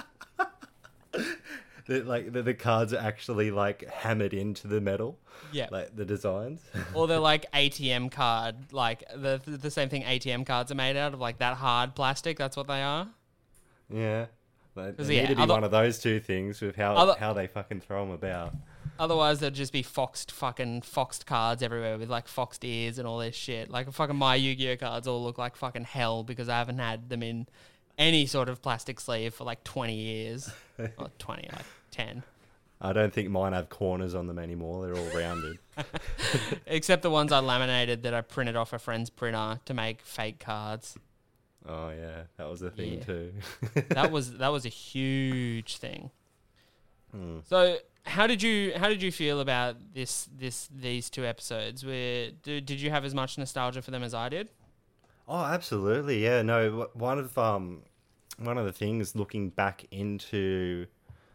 [1.87, 5.19] the, like the, the cards are actually like hammered into the metal,
[5.53, 5.69] yeah.
[5.71, 6.61] like the designs.
[6.95, 11.15] or they're like ATM card, like the the same thing ATM cards are made out
[11.15, 12.39] of, like that hard plastic.
[12.39, 13.09] That's what they are.
[13.91, 14.27] yeah.
[14.77, 17.15] Like, they yeah, need to be other- one of those two things with how Other-
[17.17, 18.55] how they fucking throw them about.
[18.98, 23.18] Otherwise, there'd just be foxed fucking foxed cards everywhere with like foxed ears and all
[23.18, 23.68] this shit.
[23.70, 27.22] Like fucking my Yu-Gi-Oh cards all look like fucking hell because I haven't had them
[27.22, 27.46] in
[27.98, 30.50] any sort of plastic sleeve for like twenty years.
[30.98, 32.22] Or twenty, like ten.
[32.80, 34.85] I don't think mine have corners on them anymore.
[34.87, 35.59] They're all rounded.
[36.66, 40.38] Except the ones I laminated that I printed off a friend's printer to make fake
[40.40, 40.98] cards.
[41.68, 43.04] oh yeah, that was a thing Yeah.
[43.04, 43.33] too.
[43.90, 46.11] That was that was a huge thing.
[47.12, 47.38] Hmm.
[47.48, 51.85] So how did you how did you feel about this this these two episodes?
[51.85, 54.51] Where did, did you have as much nostalgia for them as I did?
[55.27, 56.23] Oh, absolutely.
[56.23, 56.88] Yeah, no.
[56.93, 57.83] One of um,
[58.38, 60.87] one of the things looking back into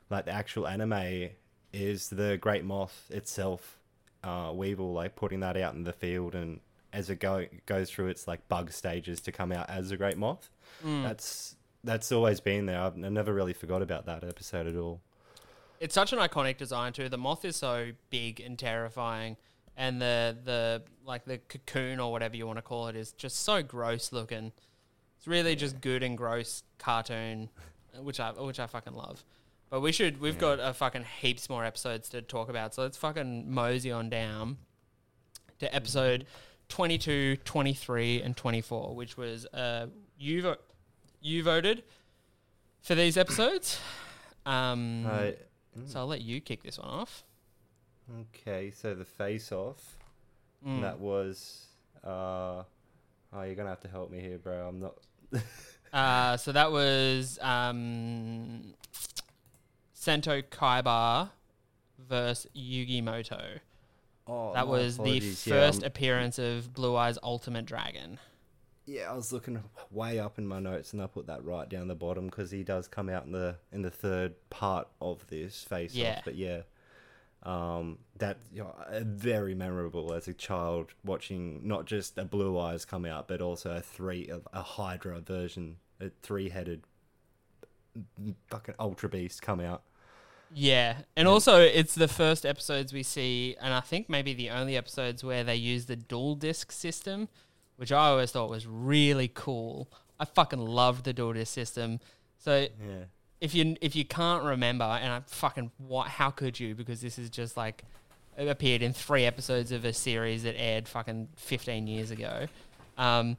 [0.09, 1.29] like the actual anime
[1.73, 3.79] is the Great Moth itself.
[4.23, 6.59] Uh, Weevil like putting that out in the field and
[6.91, 10.17] as it go goes through its like bug stages to come out as a Great
[10.17, 10.49] Moth.
[10.83, 12.81] That's that's always been there.
[12.81, 15.01] I've, I never really forgot about that episode at all.
[15.79, 17.09] It's such an iconic design too.
[17.09, 19.37] The moth is so big and terrifying,
[19.77, 23.37] and the the like the cocoon or whatever you want to call it is just
[23.37, 24.51] so gross looking.
[25.17, 27.49] It's really just good and gross cartoon,
[28.01, 29.23] which I which I fucking love.
[29.69, 32.97] But we should we've got a fucking heaps more episodes to talk about, so let's
[32.97, 34.57] fucking mosey on down
[35.59, 36.25] to episode
[36.69, 39.87] 22, 23, and 24, which was uh
[40.17, 40.55] you vo-
[41.21, 41.83] you voted
[42.81, 43.79] for these episodes.
[44.45, 45.05] Um,
[45.85, 47.23] So I'll let you kick this one off.
[48.35, 49.97] okay, so the face off.
[50.65, 50.81] Mm.
[50.81, 51.67] That was.
[52.03, 52.63] Uh,
[53.33, 54.67] oh, you're gonna have to help me here, bro.
[54.67, 54.95] I'm not.
[55.91, 58.75] Uh, so that was um,
[59.91, 61.31] Sento Kaiba
[62.07, 63.41] versus Yugi Moto.
[64.27, 65.47] Oh, that was the apologies.
[65.47, 68.19] Yeah, first um, appearance of Blue Eyes Ultimate Dragon.
[68.89, 71.87] Yeah, I was looking way up in my notes, and I put that right down
[71.87, 75.63] the bottom because he does come out in the in the third part of this
[75.63, 76.17] face Yeah.
[76.17, 76.25] off.
[76.25, 76.61] But yeah,
[77.43, 82.83] um, that you know, very memorable as a child watching not just a Blue Eyes
[82.83, 86.81] come out, but also a three a Hydra version, a three headed
[88.49, 89.83] fucking Ultra Beast come out.
[90.51, 94.75] Yeah, and also it's the first episodes we see, and I think maybe the only
[94.75, 97.29] episodes where they use the duel disc system,
[97.79, 99.89] which I always thought was really cool.
[100.19, 101.99] I fucking loved the duel disc system.
[102.37, 103.05] So Yeah.
[103.39, 106.75] if you if you can't remember, and I fucking what how could you?
[106.75, 107.85] Because this is just like
[108.37, 112.47] it appeared in three episodes of a series that aired fucking fifteen years ago.
[112.97, 113.37] Um,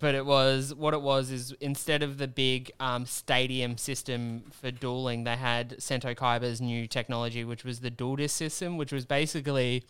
[0.00, 4.70] but it was what it was is instead of the big um, stadium system for
[4.72, 9.04] dueling, they had Sento Kaiba's new technology, which was the duel disc system, which was
[9.06, 9.84] basically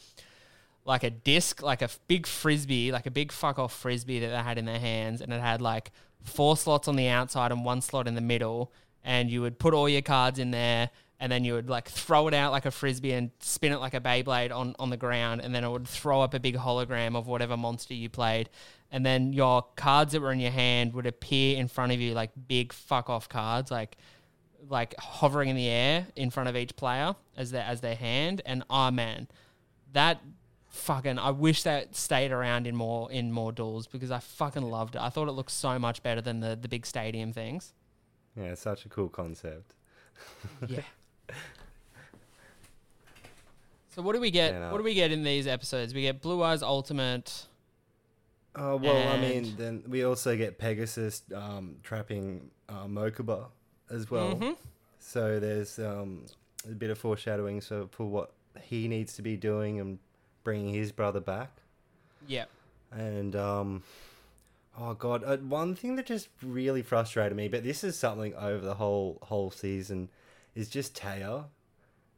[0.89, 4.37] like a disc, like a big frisbee, like a big fuck off frisbee that they
[4.37, 7.83] had in their hands, and it had like four slots on the outside and one
[7.83, 8.73] slot in the middle,
[9.05, 10.89] and you would put all your cards in there,
[11.21, 13.93] and then you would like throw it out like a frisbee and spin it like
[13.93, 17.15] a Beyblade on on the ground, and then it would throw up a big hologram
[17.17, 18.49] of whatever monster you played,
[18.91, 22.15] and then your cards that were in your hand would appear in front of you
[22.15, 23.99] like big fuck off cards, like
[24.71, 28.41] like hovering in the air in front of each player as their as their hand,
[28.47, 29.29] and oh man,
[29.93, 30.23] that
[30.79, 34.95] fucking I wish that stayed around in more in more duels because I fucking loved
[34.95, 35.01] it.
[35.03, 37.73] I thought it looked so much better than the the big stadium things.
[38.37, 39.75] Yeah, it's such a cool concept.
[40.67, 40.81] Yeah.
[43.91, 44.53] So what do we get?
[44.53, 44.71] Yeah, no.
[44.73, 45.93] What do we get in these episodes?
[45.93, 47.47] We get Blue Eyes Ultimate.
[48.55, 53.47] Oh well, I mean, then we also get Pegasus um, trapping uh, Mokuba
[53.91, 54.37] as well.
[54.37, 54.57] Mhm.
[55.01, 56.27] So there's um,
[56.65, 59.99] a bit of foreshadowing so for what he needs to be doing and
[60.45, 61.51] bringing his brother back.
[62.27, 62.45] Yeah.
[62.93, 63.83] And um,
[64.79, 68.65] oh god, uh, one thing that just really frustrated me, but this is something over
[68.65, 70.09] the whole whole season,
[70.55, 71.45] is just Taya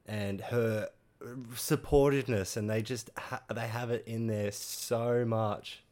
[0.07, 0.89] and her
[1.55, 5.83] supportiveness, and they just ha- they have it in there so much.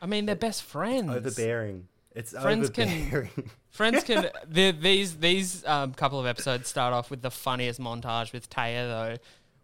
[0.00, 1.10] I mean, they're best friends.
[1.10, 1.88] Overbearing.
[2.14, 3.28] It's Friends can-
[3.70, 8.32] Friends can the, these these um, couple of episodes start off with the funniest montage
[8.32, 9.16] with Taya though,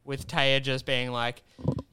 [0.04, 1.42] with Taya just being like,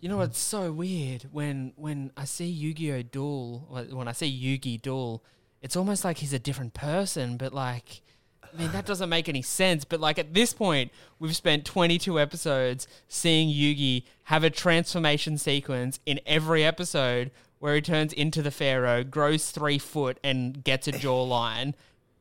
[0.01, 4.81] you know what's so weird when when I see Yu-Gi-Oh duel when I see Yugi
[4.81, 5.23] duel,
[5.61, 8.01] it's almost like he's a different person, but like.
[8.43, 12.19] I mean that doesn't make any sense, but like at this point, we've spent 22
[12.19, 18.51] episodes seeing Yugi have a transformation sequence in every episode where he turns into the
[18.51, 21.75] Pharaoh, grows three foot, and gets a jawline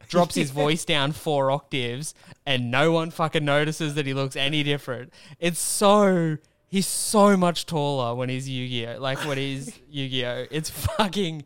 [0.09, 2.15] drops his voice down four octaves,
[2.45, 5.13] and no one fucking notices that he looks any different.
[5.39, 6.37] It's so
[6.71, 8.99] he's so much taller when he's Yu-Gi-Oh.
[9.01, 10.47] Like when he's Yu-Gi-Oh.
[10.51, 11.45] It's fucking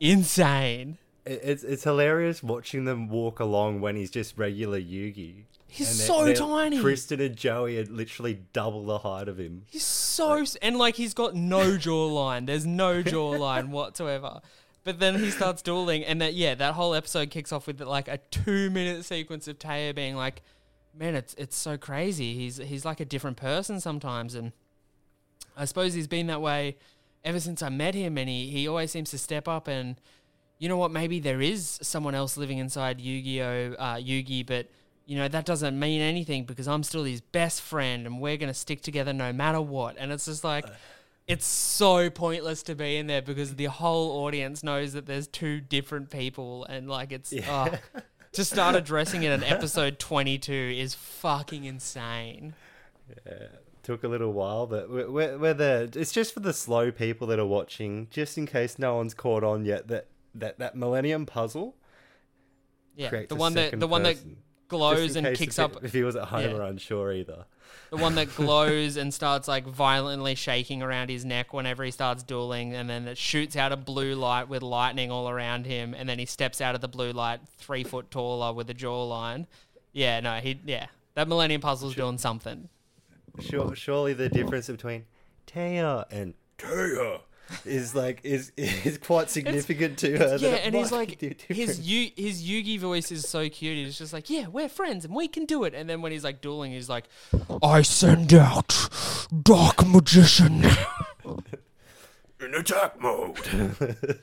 [0.00, 0.98] insane.
[1.24, 5.44] It- It's it's hilarious watching them walk along when he's just regular Yugi.
[5.68, 6.80] He's they're- so they're- tiny.
[6.80, 9.62] Tristan and Joey are literally double the height of him.
[9.70, 12.46] He's so s and like he's got no jawline.
[12.46, 14.40] There's no jawline whatsoever.
[14.82, 18.08] But then he starts dueling, and that yeah, that whole episode kicks off with like
[18.08, 20.42] a two minute sequence of Taya being like,
[20.94, 22.34] "Man, it's it's so crazy.
[22.34, 24.52] He's he's like a different person sometimes." And
[25.56, 26.76] I suppose he's been that way
[27.24, 29.68] ever since I met him, and he he always seems to step up.
[29.68, 29.96] And
[30.58, 30.90] you know what?
[30.90, 34.68] Maybe there is someone else living inside Yu-Gi-Oh, uh, Yugi, but
[35.06, 38.54] you know that doesn't mean anything because I'm still his best friend, and we're gonna
[38.54, 39.96] stick together no matter what.
[39.98, 40.66] And it's just like.
[41.26, 45.60] It's so pointless to be in there because the whole audience knows that there's two
[45.60, 47.68] different people, and like it's oh,
[48.32, 52.54] to start addressing it in episode 22 is fucking insane.
[53.26, 53.46] Yeah,
[53.82, 55.88] Took a little while, but we're, we're, we're there.
[55.94, 59.42] It's just for the slow people that are watching, just in case no one's caught
[59.42, 59.88] on yet.
[59.88, 61.74] That that that Millennium Puzzle
[62.94, 64.18] Yeah, the one that the one that
[64.68, 66.56] glows and kicks if up it- if he was at home yeah.
[66.56, 67.46] or unsure either.
[67.90, 72.22] The one that glows and starts like violently shaking around his neck whenever he starts
[72.22, 76.08] dueling, and then it shoots out a blue light with lightning all around him, and
[76.08, 79.46] then he steps out of the blue light three foot taller with a jawline.
[79.92, 82.68] Yeah, no, he yeah, that Millennium Puzzle's doing something.
[83.40, 85.04] Sure, surely the difference between
[85.46, 87.20] Taya and Taya
[87.64, 90.36] is like is is quite significant to her.
[90.38, 91.78] yeah, and he's like his different.
[91.80, 93.76] Yu- his Yugi voice is so cute.
[93.76, 95.74] He's just like, yeah, we're friends and we can do it.
[95.74, 97.04] And then when he's like dueling, he's like,
[97.62, 98.88] I send out
[99.42, 100.64] Dark Magician.
[102.40, 103.36] In attack mode.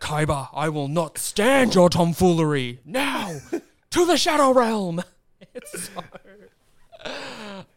[0.00, 2.80] Kaiba, I will not stand your tomfoolery.
[2.84, 3.38] Now,
[3.90, 5.02] to the Shadow Realm.
[5.54, 6.02] It's so.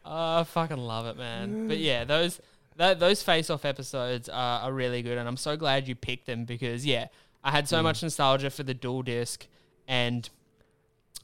[0.06, 1.68] Ah, I fucking love it, man.
[1.68, 2.40] But yeah, those
[2.78, 6.44] That, those face-off episodes are, are really good, and I'm so glad you picked them
[6.46, 7.08] because yeah,
[7.44, 7.70] I had Mm.
[7.70, 9.48] so much nostalgia for the duel disc
[9.88, 10.30] and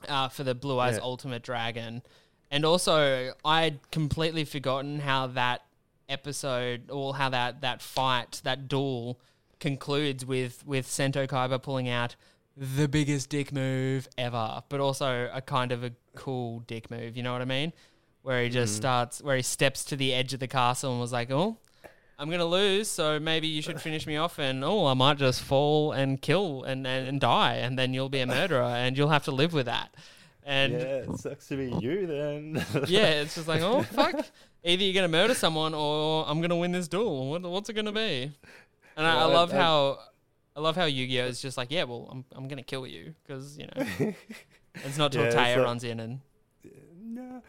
[0.07, 1.03] uh, for the Blue Eyes Yeah.
[1.03, 2.01] Ultimate Dragon,
[2.49, 5.63] and also I'd completely forgotten how that
[6.09, 9.19] episode or how that that fight that duel
[9.59, 12.15] concludes with with Sento Kaiba pulling out
[12.57, 17.15] the biggest dick move ever, but also a kind of a cool dick move.
[17.15, 17.71] You know what I mean?
[18.23, 18.81] Where he just mm-hmm.
[18.81, 21.57] starts, where he steps to the edge of the castle and was like, "Oh,
[22.19, 25.41] I'm gonna lose, so maybe you should finish me off." And oh, I might just
[25.41, 29.09] fall and kill and and, and die, and then you'll be a murderer, and you'll
[29.09, 29.95] have to live with that.
[30.43, 32.65] And yeah, it sucks to be you then.
[32.87, 34.25] yeah, it's just like, oh fuck.
[34.63, 37.29] Either you're gonna murder someone or I'm gonna win this duel.
[37.31, 38.31] What, what's it gonna be?
[38.97, 39.99] And I, I Well, love how
[40.55, 43.57] I love how Yu-Gi-Oh is just like, yeah, well, I'm I'm gonna kill you because
[43.57, 44.13] you know
[44.75, 46.19] it's not till Yeah, it's Taya like- runs in and
[47.03, 47.41] no.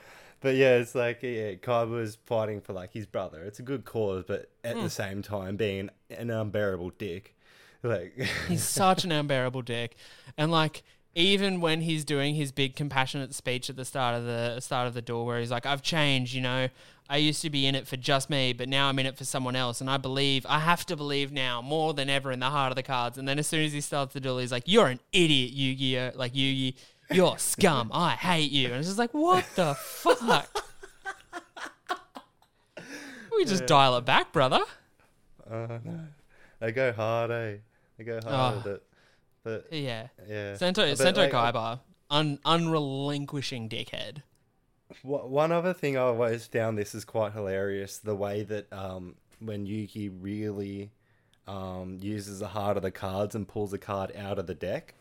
[0.43, 3.43] But yeah, it's like yeah, Kaiba was fighting for like his brother.
[3.43, 4.83] It's a good cause, but at Hmm.
[4.83, 7.37] the same time being an unbearable dick.
[7.83, 8.15] Like
[8.49, 9.97] he's such an unbearable dick.
[10.37, 10.83] And like
[11.15, 14.95] even when he's doing his big compassionate speech at the start of the start of
[14.95, 16.69] the door where he's like, I've changed, you know.
[17.11, 19.25] I used to be in it for just me, but now I'm in it for
[19.25, 19.83] someone else.
[19.83, 22.77] And I believe, I have to believe now more than ever in the heart of
[22.77, 23.19] the cards.
[23.19, 25.75] And then as soon as he starts the duel, he's like, You're an idiot, Yu
[25.75, 26.11] Gi Oh!
[26.15, 26.75] Like, Yugi,
[27.15, 27.91] you're scum.
[27.93, 28.67] I hate you.
[28.69, 30.65] And it's just like, What the fuck?
[33.37, 34.61] we just dial it back, brother.
[35.51, 36.01] oh no.
[36.61, 37.57] They go hard, eh?
[37.99, 38.57] They go hard Oh.
[38.59, 38.83] with it.
[39.43, 40.09] But Yeah.
[40.29, 40.55] yeah.
[40.57, 44.23] Sento, But, Sento like, Kaiba, un, unrelinquishing dickhead.
[45.03, 49.17] Wha- One other thing I always found this is quite hilarious the way that um,
[49.41, 50.93] when Yugi really
[51.49, 54.95] um, uses the heart of the cards and pulls a card out of the deck,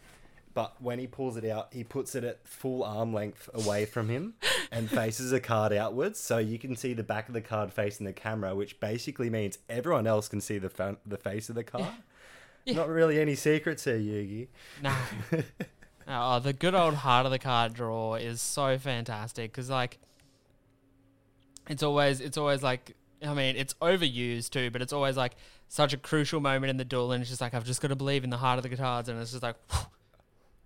[0.54, 4.10] but when he pulls it out, he puts it at full arm length away from
[4.10, 4.34] him
[4.72, 8.06] and faces a card outwards, so you can see the back of the card facing
[8.06, 11.64] the camera, which basically means everyone else can see the fa- the face of the
[11.64, 11.86] card.
[12.64, 12.76] Yeah.
[12.76, 14.48] Not really any secrets here, Yugi.
[14.84, 14.94] No.
[16.08, 19.98] oh, the good old heart of the card draw is so fantastic because like
[21.68, 25.38] it's always it's always like I mean it's overused too, but it's always like
[25.70, 27.96] such a crucial moment in the duel, and it's just like I've just got to
[27.96, 29.56] believe in the heart of the cards, and it's just like.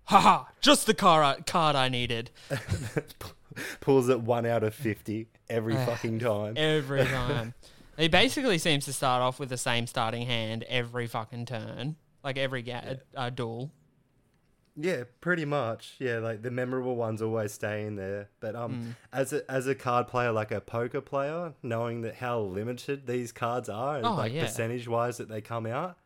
[0.06, 2.30] Haha, just the car card I needed
[3.80, 6.54] Pulls it one out of fifty every fucking time.
[6.56, 7.54] every time.
[7.96, 12.36] he basically seems to start off with the same starting hand every fucking turn, like
[12.36, 13.72] every ga- uh, duel.
[14.78, 15.94] Yeah, pretty much.
[15.98, 18.28] Yeah, like the memorable ones always stay in there.
[18.40, 18.60] But Hmm.
[18.62, 23.06] um, as a as a card player, like a poker player, knowing that how limited
[23.06, 24.42] these cards are, and Oh, like yeah.
[24.44, 25.96] percentage wise that they come out,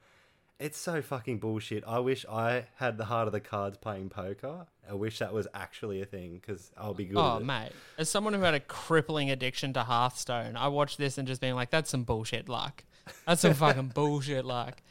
[0.61, 1.83] it's so fucking bullshit.
[1.87, 4.66] I wish I had the heart of the cards playing poker.
[4.88, 7.16] I wish that was actually a thing because I'll be good.
[7.18, 7.44] Oh, at it.
[7.44, 7.70] mate.
[7.99, 11.55] As someone who had a crippling addiction to Hearthstone, I watched this and just being
[11.55, 12.85] like, that's some bullshit luck.
[13.27, 14.83] That's some fucking bullshit luck.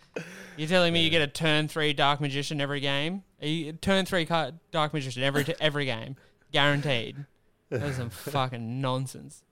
[0.57, 3.23] You're telling me you get a turn three Dark Magician every game?
[3.39, 6.15] You, turn three card Dark Magician every t- every game.
[6.51, 7.25] Guaranteed.
[7.69, 9.43] That's some fucking nonsense.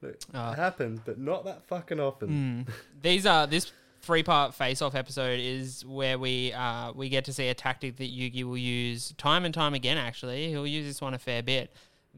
[0.00, 0.52] Look, Oh.
[0.52, 2.64] It happens, but not that fucking often.
[2.66, 2.72] Hmm.
[3.02, 7.32] These are this three part face off episode is where we uh, we get to
[7.32, 9.96] see a tactic that Yugi will use time and time again.
[9.96, 11.72] Actually, he'll use this one a fair bit.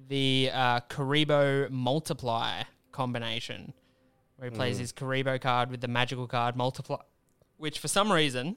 [0.09, 3.73] The uh, Kuriboh multiply combination,
[4.37, 6.97] where he plays his Kuriboh card with the magical card multiply,
[7.59, 8.57] which for some reason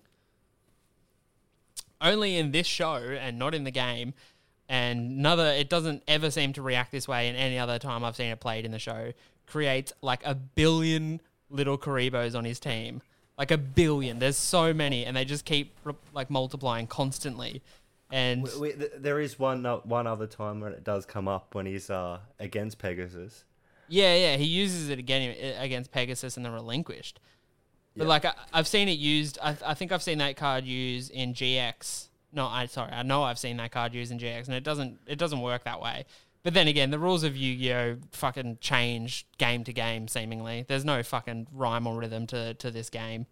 [2.02, 4.14] only in this show and not in the game.
[4.70, 8.16] And another, it doesn't ever seem to react this way in any other time I've
[8.16, 9.14] seen it played in the show.
[9.46, 13.02] Creates like a billion little Kuribohs on his team,
[13.38, 14.20] like a billion.
[14.20, 15.76] There's so many, and they just keep
[16.14, 17.62] like multiplying constantly.
[18.12, 21.28] And W- w- th- there is one o- one other time when it does come
[21.28, 23.44] up when he's uh against Pegasus.
[23.90, 27.20] Yeah, yeah, he uses it again against Pegasus and the Relinquished.
[27.96, 28.10] But Yeah.
[28.10, 29.38] like I, I've seen it used.
[29.42, 32.08] I, I think I've seen that card used in GX.
[32.34, 35.00] No, I sorry, I know I've seen that card used in GX, and it doesn't
[35.06, 36.06] it doesn't work that way.
[36.44, 40.08] But then again, the rules of Yu-Gi-Oh fucking change game to game.
[40.08, 43.26] Seemingly, there's no fucking rhyme or rhythm to to this game.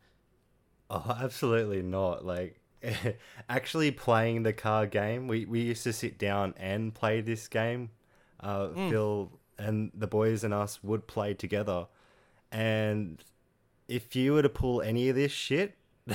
[0.89, 2.25] Oh, absolutely not.
[2.25, 2.59] Like,
[3.49, 7.91] actually playing the card game, we, we used to sit down and play this game.
[8.39, 8.89] Uh, Hmm.
[8.89, 11.87] Phil and the boys and us would play together.
[12.51, 13.23] And
[13.87, 15.77] if you were to pull any of this shit,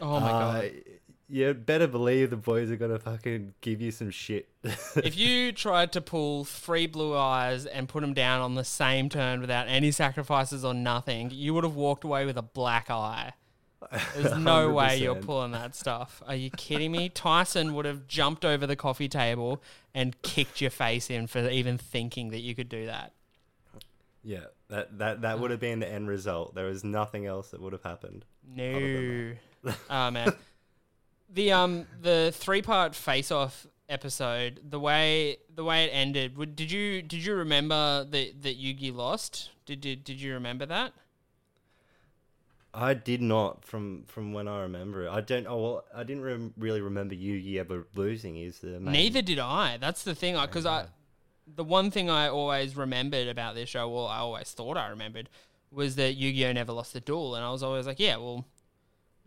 [0.00, 0.70] Oh my uh, god!
[1.28, 4.48] You better believe the boys are gonna fucking give you some shit.
[4.62, 9.08] if you tried to pull three blue eyes and put them down on the same
[9.08, 13.32] turn without any sacrifices or nothing, you would have walked away with a black eye.
[14.16, 16.22] There's no way you're pulling that stuff.
[16.26, 17.08] Are you kidding me?
[17.08, 19.62] Tyson would have jumped over the coffee table
[19.94, 23.12] and kicked your face in for even thinking that you could do that.
[24.22, 26.54] Yeah, that that that would have been the end result.
[26.54, 28.24] There was nothing else that would have happened.
[28.48, 29.32] No.
[29.90, 30.34] oh man.
[31.28, 36.56] The um the three part face off episode, the way the way it ended, would,
[36.56, 39.50] did you did you remember that that Yugi lost?
[39.64, 40.92] Did did did you remember that?
[42.76, 45.10] I did not from from when I remember it.
[45.10, 45.46] I don't.
[45.46, 48.36] Oh, well, I didn't rem- really remember Yugi ever losing.
[48.36, 49.78] Is the main, Neither did I.
[49.78, 50.38] That's the thing.
[50.38, 50.86] Because I,
[51.46, 55.30] the one thing I always remembered about this show, well, I always thought I remembered,
[55.70, 58.18] was that Yu Gi Oh never lost a duel, and I was always like, yeah,
[58.18, 58.44] well,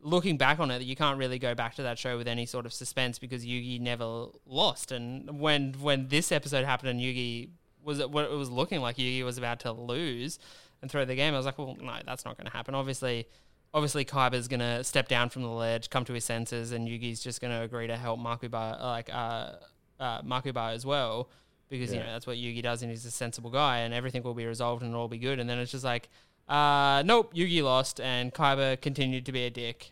[0.02, 2.66] looking back on it, you can't really go back to that show with any sort
[2.66, 4.92] of suspense because Yugi never lost.
[4.92, 7.50] And when when this episode happened and Yugi
[7.84, 10.40] was what it was looking like Yugi was about to lose
[10.82, 12.76] and throw the game, I was like, well, no, that's not going to happen.
[12.76, 13.28] Obviously,
[13.74, 17.22] obviously Kaiba's going to step down from the ledge, come to his senses, and Yugi's
[17.22, 19.54] just going to agree to help Mokuba, like uh,
[20.00, 21.30] uh, Mokuba as well,
[21.70, 24.34] because you know that's what Yugi does, and he's a sensible guy, and everything will
[24.34, 25.40] be resolved and it'll all be good.
[25.40, 26.10] And then it's just like,
[26.50, 29.92] uh, nope, Yugi lost, and Kaiba continued to be a dick.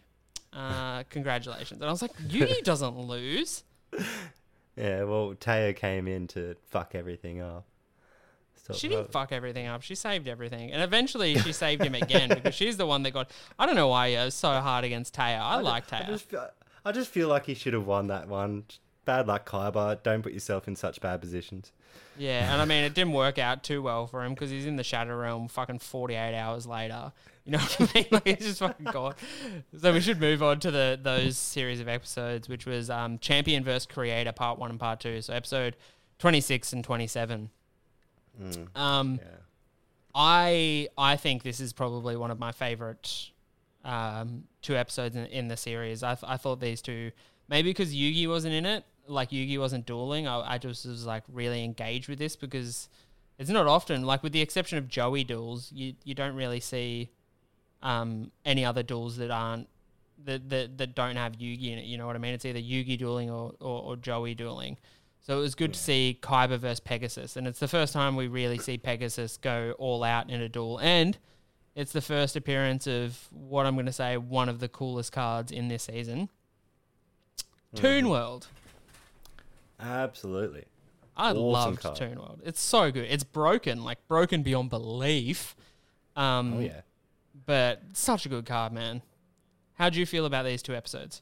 [0.51, 1.80] Uh, congratulations.
[1.80, 3.64] And I was like, Yugi doesn't lose.
[4.76, 7.66] Yeah, well, Taya came in to fuck everything up.
[8.66, 9.82] So, She didn't fuck everything up.
[9.82, 13.32] She saved everything, and eventually she saved him again because she's the one that got.
[13.58, 15.39] I don't know why he was so hard against Taya.
[15.39, 16.08] I, like I Taya.
[16.08, 16.49] just, feel,
[16.84, 18.66] I just feel like he should have won that one.
[19.08, 20.03] Bad luck, Kaiba.
[20.03, 21.72] Don't put yourself in such bad positions.
[22.18, 24.76] Yeah, and I mean, it didn't work out too well for him because he's in
[24.76, 27.14] the Shadow Realm fucking 48 hours later.
[27.45, 28.05] You know what I mean?
[28.12, 29.16] Like, he's just fucking gone.
[29.80, 33.64] So we should move on to the those series of episodes, which was um, Champion
[33.64, 35.22] versus Creator Part 1 and Part 2.
[35.22, 35.78] So episode
[36.20, 37.49] 26 and 27.
[38.76, 39.30] Um, Yeah.
[40.14, 43.30] I I think this is probably one of my favorite
[43.86, 46.03] um, two episodes in, in the series.
[46.03, 47.12] I, th- I thought these two
[47.47, 50.28] maybe because Yugi wasn't in it, like Yugi wasn't dueling.
[50.28, 52.89] I, I just was like really engaged with this because
[53.38, 57.10] it's not often like with the exception of Joey duels, you you don't really see
[57.82, 59.68] um, any other duels that aren't
[60.26, 61.86] that, that that don't have Yugi in it.
[61.86, 62.34] You know what I mean?
[62.34, 64.78] It's either Yugi dueling or, or, or Joey dueling.
[65.22, 68.28] So it was good to see Kaiba versus Pegasus, and it's the first time we
[68.28, 71.18] really see Pegasus go all out in a duel, and
[71.76, 75.51] it's the first appearance of what I'm going to say one of the coolest cards
[75.51, 76.30] in this season,
[77.76, 78.47] Toon World.
[79.80, 80.65] Absolutely.
[81.15, 81.95] I Awesome loved card.
[81.95, 82.41] Toon World.
[82.45, 83.05] It's so good.
[83.09, 85.55] It's broken, like broken beyond belief.
[86.15, 86.82] Um, Oh, yeah.
[87.45, 89.01] But such a good card, man.
[89.75, 91.21] How do you feel about these two episodes?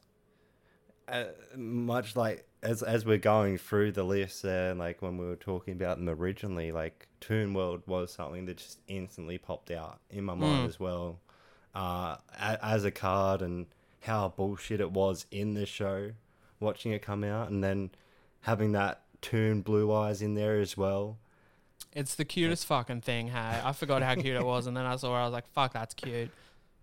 [1.07, 1.25] uh,
[1.55, 5.73] much like as as we're going through the list there, like when we were talking
[5.75, 10.33] about them originally, like Toon World was something that just instantly popped out in my
[10.33, 11.19] mind as well,
[11.75, 13.67] uh, a, as a card and
[14.01, 16.11] how bullshit it was in the show,
[16.59, 17.91] watching it come out, and then
[18.45, 21.17] having that Toon Blue Eyes in there as well.
[21.93, 23.61] It's the cutest fucking thing, hey.
[23.63, 25.73] I forgot how cute it was, and then I saw it, I was like, fuck,
[25.73, 26.29] that's cute.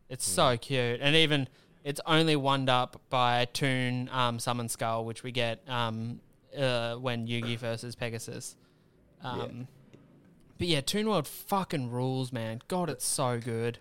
[0.08, 1.00] It's so cute.
[1.00, 1.48] And even
[1.84, 6.20] it's only one up by Toon um, Summon Skull, which we get um,
[6.58, 8.56] uh, when Yugi versus Pegasus.
[9.22, 9.68] Um,
[10.58, 12.60] But yeah, Toon World fucking rules, man.
[12.68, 13.78] God, it's so good.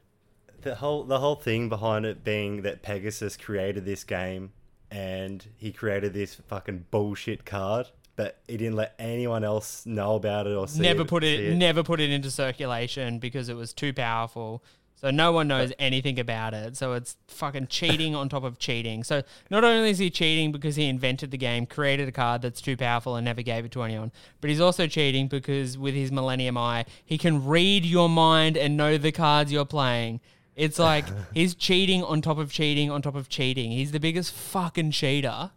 [0.61, 4.51] the whole the whole thing behind it being that Pegasus created this game
[4.91, 7.87] and he created this fucking bullshit card,
[8.17, 11.55] but he didn't let anyone else know about it or see never it, put it,
[11.55, 14.61] never put it into circulation because it was too powerful.
[14.95, 16.77] So no one knows anything about it.
[16.77, 19.03] So it's fucking cheating on top of cheating.
[19.03, 22.61] So not only is he cheating because he invented the game, created a card that's
[22.61, 24.11] too powerful and never gave it to anyone,
[24.41, 28.77] but he's also cheating because with his Millennium Eye, he can read your mind and
[28.77, 30.19] know the cards you're playing.
[30.55, 33.71] It's like he's cheating on top of cheating on top of cheating.
[33.71, 35.51] He's the biggest fucking cheater.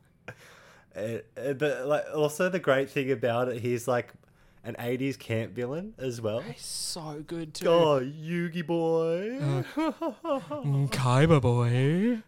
[0.97, 1.01] Uh,
[1.37, 4.13] uh, but like also the great thing about it, he's like
[4.63, 6.41] an '80s camp villain as well.
[6.41, 7.69] He's So good too.
[7.69, 9.39] Oh, Yugi boy.
[9.41, 12.23] Mm, Kaiba boy.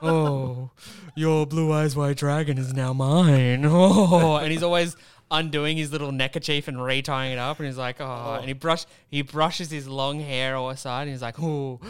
[0.00, 0.70] Oh,
[1.16, 3.64] your blue eyes white dragon is now mine.
[3.68, 4.96] Oh, and he's always
[5.30, 8.84] undoing his little neckerchief and retying it up, and he's like, oh, and he brush
[9.08, 11.80] he brushes his long hair all aside, and he's like, oh,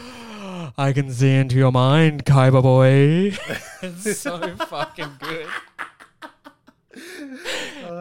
[0.77, 3.37] I can see into your mind, Kaiba boy.
[3.81, 5.47] it's so fucking good.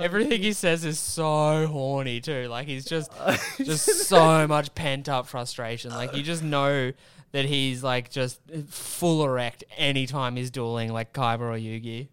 [0.01, 2.47] Everything he says is so horny too.
[2.49, 3.11] Like he's just
[3.59, 5.91] just so much pent up frustration.
[5.91, 6.93] Like you just know
[7.33, 12.09] that he's like just full erect anytime he's dueling like Kaiba or Yugi.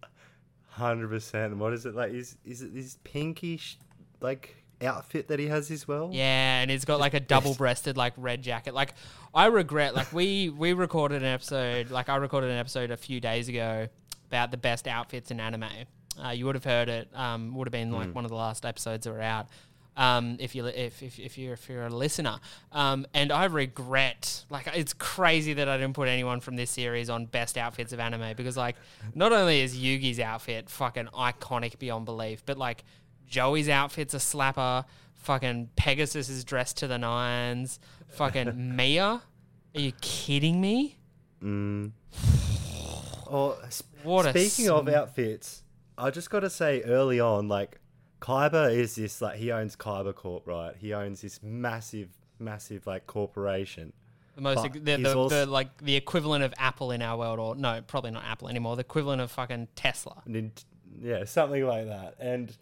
[0.72, 1.56] Hundred percent.
[1.58, 2.12] What is it like?
[2.12, 3.76] Is is it this pinkish
[4.22, 6.08] like outfit that he has as well?
[6.12, 8.72] Yeah, and he's got like a double breasted like red jacket.
[8.72, 8.94] Like
[9.34, 13.20] I regret like we we recorded an episode like I recorded an episode a few
[13.20, 13.88] days ago
[14.28, 15.68] about the best outfits in anime.
[16.22, 17.08] Uh, you would have heard it.
[17.14, 19.48] Um, would have been like one of the last episodes that were out.
[19.94, 22.38] Um, if you if, if, if you're if you're a listener,
[22.72, 27.10] um, and I regret like it's crazy that I didn't put anyone from this series
[27.10, 28.76] on best outfits of anime because like
[29.14, 32.84] not only is Yugi's outfit fucking iconic beyond belief, but like
[33.26, 34.84] Joey's outfit's a slapper.
[35.14, 37.78] Fucking Pegasus is dressed to the nines.
[38.08, 39.04] Fucking Mia,
[39.74, 40.96] are you kidding me?
[43.34, 45.62] Oh, sp- What a speaking of outfits,
[45.96, 47.78] I just got to say early on, like
[48.22, 50.74] Kaiba is this like he owns Kaiba Corp, right?
[50.78, 52.08] He owns this massive,
[52.38, 53.92] massive like corporation.
[54.36, 57.82] The most the, the, the like the equivalent of Apple in our world, or no,
[57.86, 58.76] probably not Apple anymore.
[58.76, 60.22] The equivalent of fucking Tesla.
[61.00, 62.14] Yeah, something like that.
[62.20, 62.56] And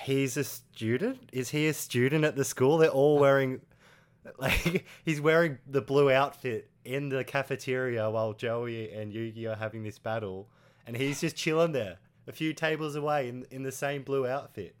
[0.00, 1.30] he's a student.
[1.32, 2.78] Is he a student at the school?
[2.78, 3.60] They're all wearing,
[4.38, 9.82] like, he's wearing the blue outfit in the cafeteria while Joey and Yugi are having
[9.82, 10.48] this battle,
[10.86, 11.98] and he's just chilling there,
[12.28, 14.76] a few tables away in in the same blue outfit.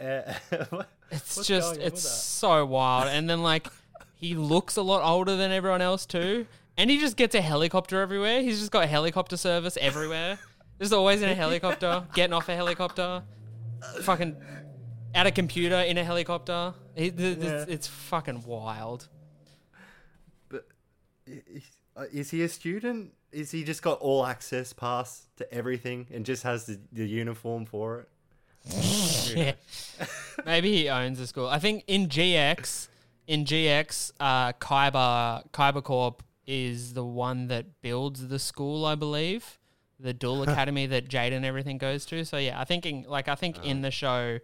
[0.00, 0.32] Uh,
[1.12, 3.08] It's just going on with it's so wild.
[3.08, 3.66] And then like
[4.14, 6.46] he looks a lot older than everyone else too,
[6.76, 8.42] and he just gets a helicopter everywhere.
[8.42, 10.38] He's just got helicopter service everywhere.
[10.80, 13.22] Just always in a helicopter, getting off a helicopter,
[14.02, 14.36] fucking
[15.14, 16.74] at a computer in a helicopter.
[16.94, 17.64] He, th- th- Yeah.
[17.68, 19.08] It's fucking wild.
[21.26, 23.12] Is- uh, Is he a student?
[23.32, 27.66] Is he just got all access pass to everything and just has the, the uniform
[27.66, 28.08] for it?
[28.64, 29.52] Yeah.
[30.44, 31.46] Maybe he owns the school.
[31.46, 32.88] I think in GX,
[33.26, 39.58] in GX, uh, Kaiba Kaiba Corp is the one that builds the school, I believe,
[39.98, 42.24] the dual academy that Jade and everything goes to.
[42.24, 44.40] So yeah, I think in, like I think in the show,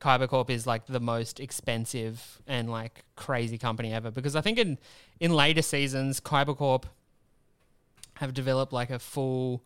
[0.00, 4.58] Kaiba Corp is like the most expensive and like crazy company ever because I think
[4.58, 4.78] in
[5.18, 6.86] in later seasons, Kaiba Corp
[8.14, 9.62] have developed like a full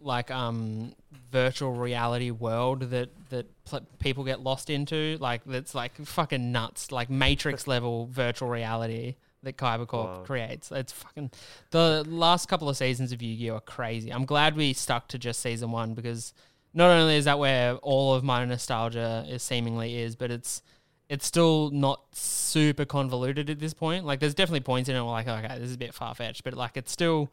[0.00, 0.92] like um
[1.30, 6.90] virtual reality world that that pl- people get lost into like that's like fucking nuts
[6.90, 10.22] like matrix level virtual reality that Kaiba Corp Wow.
[10.24, 10.70] creates.
[10.70, 11.30] It's fucking
[11.70, 14.10] the last couple of seasons of Yu-Gi-Oh are crazy.
[14.12, 16.34] I'm glad we stuck to just season 1 because
[16.74, 20.62] not only is that where all of my nostalgia is seemingly is but it's
[21.08, 24.04] it's still not super convoluted at this point.
[24.04, 26.54] Like there's definitely points in it where like okay this is a bit far-fetched but
[26.54, 27.30] like it's still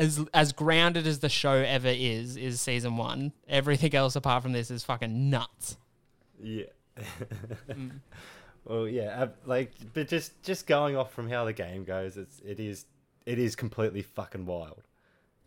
[0.00, 3.32] as as grounded as the show ever is is season one.
[3.46, 5.76] Everything else apart from this is fucking nuts.
[6.42, 6.64] Yeah.
[7.70, 8.00] Mm.
[8.64, 12.40] Well, yeah, uh, like, but just just going off from how the game goes, it's
[12.44, 12.84] it is
[13.24, 14.82] it is completely fucking wild.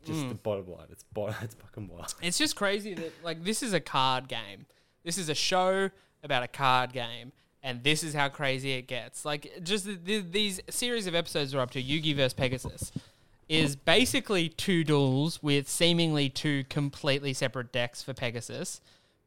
[0.04, 0.30] Just mm.
[0.30, 2.16] the bottom line, it's bo- it's fucking wild.
[2.22, 4.66] It's just crazy that like this is a card game.
[5.04, 5.92] This is a show
[6.24, 9.26] about a card game, and this is how crazy it gets.
[9.26, 12.92] Like just the, the, these series of episodes are up to Yugi versus Pegasus.
[13.50, 18.82] Is basically two duels with seemingly two completely separate decks for Pegasus,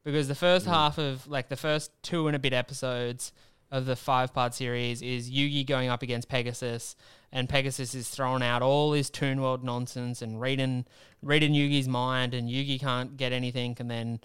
[0.04, 0.70] because the first mm.
[0.70, 3.32] half of like the first two and a bit episodes
[3.70, 6.96] of the five part series is Yugi going up against Pegasus,
[7.32, 10.86] and Pegasus is throwing out all his Toon World nonsense and reading
[11.22, 14.20] reading Yugi's mind, and Yugi can't get anything, and then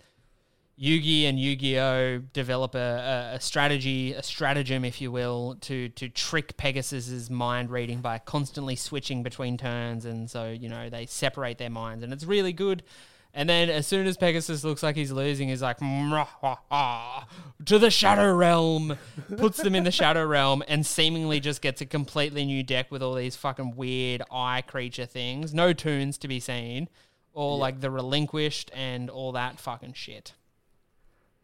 [0.80, 6.10] Yugi and Yu-Gi-Oh develop a, a, a strategy, a stratagem, if you will, to to
[6.10, 11.58] trick Pegasus's mind reading by constantly switching between turns, and so you know they separate
[11.58, 12.84] their minds, and it's really good.
[13.34, 17.28] And then as soon as Pegasus looks like he's losing, he's like "Mwah-ha-ha," ah,
[17.66, 18.98] to the Shadow Realm,
[19.38, 23.02] puts them in the Shadow Realm, and seemingly just gets a completely new deck with
[23.02, 26.90] all these fucking weird eye creature things, no Toons to be seen,
[27.34, 30.34] or like the Relinquished and all that fucking shit.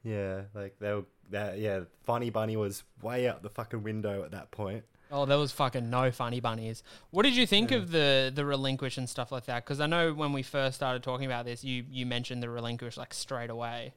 [0.08, 1.58] Yeah, like they were that.
[1.58, 4.86] Yeah, Funny Bunny was way out the fucking window at that point.
[5.12, 6.84] Oh, there was fucking no funny bunnies.
[7.12, 9.66] What did you think of the the relinquish and stuff like that?
[9.66, 12.96] Because I know when we first started talking about this, you you mentioned the relinquish
[12.96, 13.94] like straight away.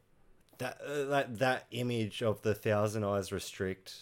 [0.59, 3.95] That uh, that that image of the Thousand Eyes Restrict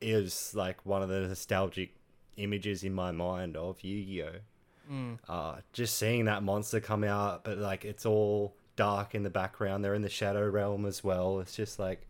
[0.00, 1.94] is like one of the nostalgic
[2.36, 5.16] images in my mind of Yu-Gi-Oh.
[5.26, 9.84] Uh, just seeing that monster come out, but like it's all dark in the background.
[9.84, 11.40] They're in the Shadow Realm as well.
[11.40, 12.06] It's just like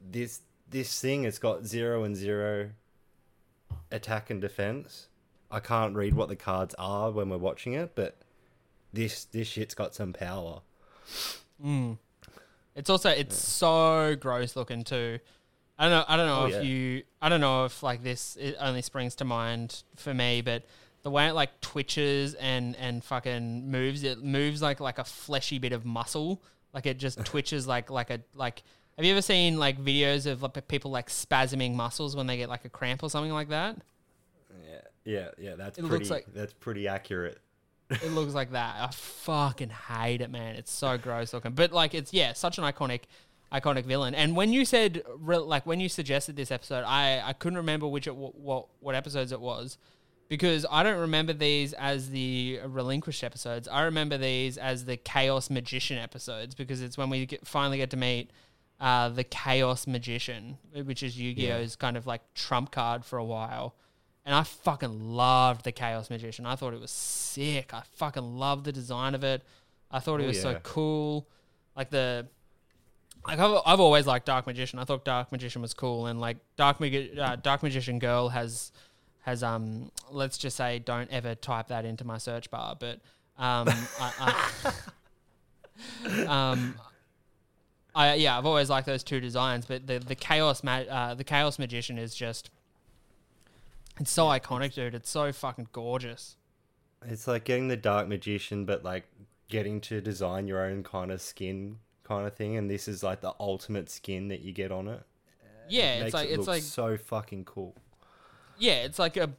[0.00, 1.24] this this thing.
[1.24, 2.70] It's got zero and zero
[3.90, 5.08] attack and defense.
[5.50, 8.16] I can't read what the cards are when we're watching it, but
[8.92, 10.60] this this shit's got some power.
[11.60, 11.92] Hmm.
[12.74, 15.18] It's also it's so gross looking too.
[15.78, 16.04] I don't know.
[16.08, 16.60] I don't know Oh, if yeah.
[16.62, 17.02] you.
[17.20, 20.64] I don't know if like this it only springs to mind for me, but
[21.02, 25.58] the way it like twitches and and fucking moves, it moves like like a fleshy
[25.58, 26.42] bit of muscle.
[26.72, 28.62] Like it just twitches like like a like.
[28.96, 32.48] Have you ever seen like videos of like people like spasming muscles when they get
[32.50, 33.78] like a cramp or something like that?
[34.68, 35.54] Yeah, yeah, yeah.
[35.56, 36.04] That's It pretty.
[36.08, 37.38] like- that's pretty accurate.
[37.90, 38.76] It looks like that.
[38.80, 40.56] I fucking hate it, man.
[40.56, 41.52] It's so gross looking.
[41.52, 43.02] But like it's yeah, such an iconic
[43.52, 44.14] iconic villain.
[44.14, 48.06] And when you said like when you suggested this episode, I I couldn't remember which
[48.06, 49.76] it, what what episodes it was
[50.32, 53.68] because I don't remember these as the relinquished episodes.
[53.68, 57.90] I remember these as the chaos magician episodes because it's when we get, finally get
[57.90, 58.30] to meet
[58.80, 60.56] uh, the chaos magician,
[60.86, 63.74] which is Yu-Gi-Oh's kind of like trump card for a while.
[64.24, 66.46] And I fucking loved the chaos magician.
[66.46, 67.74] I thought it was sick.
[67.74, 69.42] I fucking loved the design of it.
[69.90, 71.28] I thought it Oh, was so cool.
[71.76, 72.26] Like the
[73.28, 74.78] like I've, I've always liked Dark Magician.
[74.78, 78.72] I thought Dark Magician was cool, and like Dark Mag- uh, Dark Magician Girl has
[79.22, 83.00] has um let's just say don't ever type that into my search bar, but
[83.38, 83.68] um
[84.00, 84.42] I,
[85.98, 86.74] I um
[87.94, 91.24] I yeah I've always liked those two designs, but the the chaos ma- uh, the
[91.24, 92.50] chaos magician is just
[94.00, 94.94] it's so iconic, dude.
[94.94, 96.36] It's so fucking gorgeous.
[97.04, 99.04] It's like getting the dark magician, but like
[99.48, 102.56] getting to design your own kind of skin kind of thing.
[102.56, 105.02] And this is like the ultimate skin that you get on it.
[105.68, 107.74] Yeah, Makes it's like it it's like so fucking cool.
[108.58, 109.30] Yeah, it's like a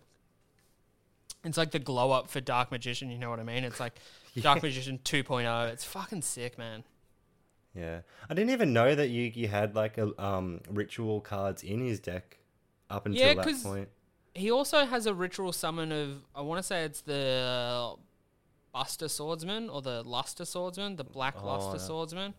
[1.43, 3.64] it's like the glow up for Dark Magician, you know what I mean?
[3.64, 3.93] It's like
[4.41, 5.72] Dark Magician 2.0.
[5.72, 6.84] It's fucking sick, man.
[7.76, 11.99] Yeah, I didn't even know that Yugi had like a um ritual cards in his
[11.99, 12.38] deck
[12.89, 13.89] up until Yeah, that point.
[14.36, 17.95] He also has a ritual summon of I want to say it's the
[18.72, 21.88] Buster Swordsman or the Luster Swordsman, the Black Oh, Luster yeah.
[21.88, 22.34] Swordsman.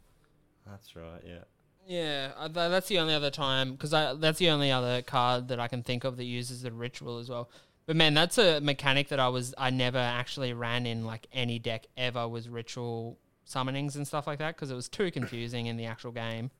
[0.67, 1.21] That's right.
[1.27, 1.45] Yeah.
[1.87, 5.61] Yeah, uh, tha- that's the only other time because that's the only other card that
[5.61, 7.51] I can think of that uses the ritual as well.
[7.87, 11.59] But man, that's a mechanic that I was I never actually ran in like any
[11.59, 15.77] deck ever was ritual summonings and stuff like that because it was too confusing in
[15.77, 16.51] the actual game.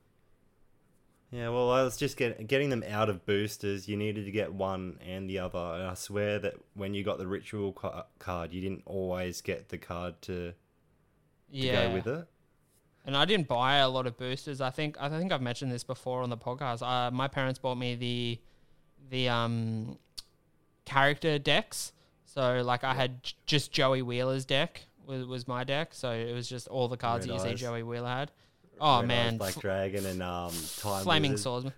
[1.31, 3.87] Yeah, well, I was just get, getting them out of boosters.
[3.87, 5.57] You needed to get one and the other.
[5.59, 9.69] And I swear that when you got the ritual ca- card, you didn't always get
[9.69, 10.53] the card to,
[11.59, 12.27] to Yeah, go with it.
[13.05, 14.61] And I didn't buy a lot of boosters.
[14.61, 16.81] I think I think I've mentioned this before on the podcast.
[16.81, 18.39] Uh, my parents bought me the
[19.09, 19.97] the um
[20.85, 21.91] character decks.
[22.25, 25.93] So like I had j- just Joey Wheeler's deck was, was my deck.
[25.93, 28.31] So it was just all the cards Red that you see Joey Wheeler had.
[28.79, 31.43] Oh Red Eyes man, Black f- Dragon and um, Time flaming Wizard.
[31.43, 31.73] swordsman,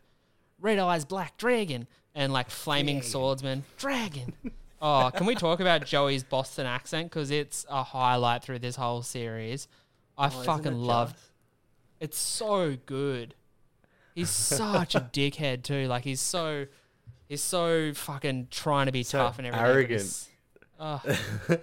[0.60, 4.34] red eyes black dragon, and like flaming swordsman dragon.
[4.80, 9.02] Oh, can we talk about Joey's Boston accent because it's a highlight through this whole
[9.02, 9.68] series.
[10.18, 11.24] I Oh, fucking it love just?
[12.00, 13.36] it's so good.
[14.16, 15.88] He's such a dickhead too.
[15.88, 16.66] Like he's so
[17.30, 19.66] he's so fucking trying to be So tough and everything.
[19.68, 20.28] arrogant.
[20.80, 21.02] Oh,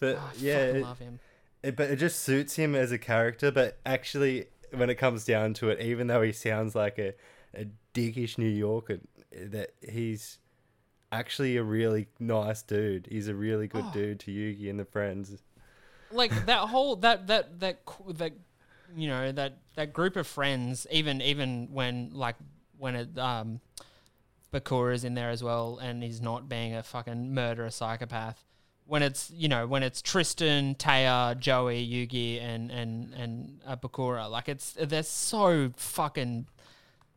[0.00, 1.18] but I yeah, it, love him.
[1.62, 3.50] it- but it just suits him as a character.
[3.50, 7.14] But actually, when it comes down to it, even though he sounds like a,
[7.54, 8.98] a dickish New Yorker,
[9.32, 10.38] that he's
[11.10, 13.06] actually a really nice dude.
[13.10, 13.92] He's a really good Oh.
[13.92, 15.36] dude to Yugi and the friends.
[16.12, 17.80] Like that whole that that that
[18.14, 18.32] that
[18.94, 20.86] you know that that group of friends.
[20.90, 22.36] Even even when like
[22.78, 23.60] when it um
[24.52, 28.44] Bakura is in there as well, and he's not being a fucking murderous psychopath.
[28.84, 34.30] When it's you know when it's Tristan, Taya, Joey, Yugi, and and and uh, Bakura,
[34.30, 36.46] like it's they're so fucking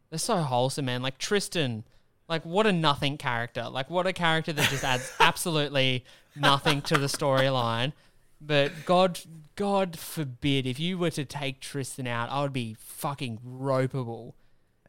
[0.10, 1.02] they're so wholesome, man.
[1.02, 1.84] Like Tristan,
[2.30, 3.64] like what a nothing character.
[3.64, 7.92] Like what a character that just adds absolutely nothing to the storyline.
[8.46, 9.20] But God,
[9.56, 14.34] God forbid if you were to take Tristan out, I would be fucking ropeable.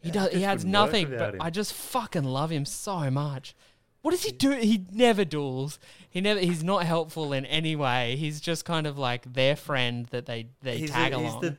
[0.03, 0.33] He does.
[0.33, 1.43] He adds nothing, but him.
[1.43, 3.55] I just fucking love him so much.
[4.03, 4.53] What does he do?
[4.53, 5.81] He never duels.
[6.09, 6.39] He never.
[6.39, 8.15] He's not helpful in any way.
[8.17, 11.25] He's just kind of like their friend that they they he's, tag along.
[11.25, 11.57] he's the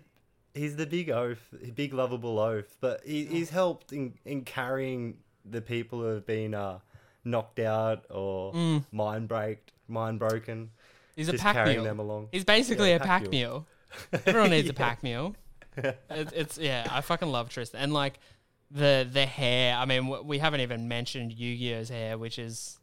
[0.54, 1.40] he's the big oaf,
[1.76, 2.66] big lovable oaf.
[2.80, 6.80] But he, he's helped in, in carrying the people who have been uh,
[7.26, 10.72] knocked out or mind breaked, mind broken.
[11.18, 11.84] He's a just pack carrying mule.
[11.86, 12.30] them along.
[12.32, 13.68] He's basically Yeah, a pack pack mule.
[14.26, 15.04] Everyone needs a pack.
[15.04, 18.20] It, it's yeah, I fucking love Tristan and like
[18.72, 19.76] the the hair.
[19.76, 22.80] I mean, w- we haven't even mentioned Yu-Gi-Oh's hair, which is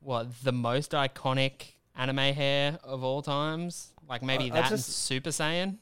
[0.00, 3.88] what the most iconic anime hair of all times.
[4.08, 5.78] Like maybe I- I that and just- Super Saiyan.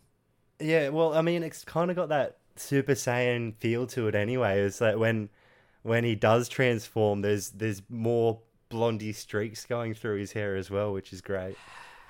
[0.61, 4.61] Yeah, well, I mean, it's kind of got that Super Saiyan feel to it anyway.
[4.61, 5.29] It's like when
[5.83, 10.93] when he does transform, there's there's more blondie streaks going through his hair as well,
[10.93, 11.57] which is great.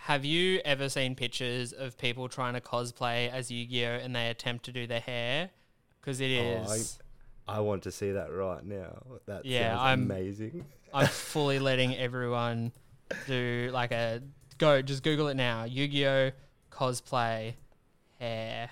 [0.02, 4.64] Have you ever seen pictures of people trying to cosplay as Yu-Gi-Oh and they attempt
[4.66, 5.50] to do their hair?
[6.00, 6.68] Because it is.
[6.68, 6.98] Oh, is.
[7.46, 9.02] I want to see that right now.
[9.26, 10.64] That Yeah, sounds I'm- amazing.
[10.94, 12.72] I'm fully letting everyone
[13.26, 14.22] do like a
[14.56, 14.80] go.
[14.80, 15.64] Just Google it now.
[15.64, 16.30] Yu-Gi-Oh
[16.70, 17.54] cosplay
[18.18, 18.70] hair.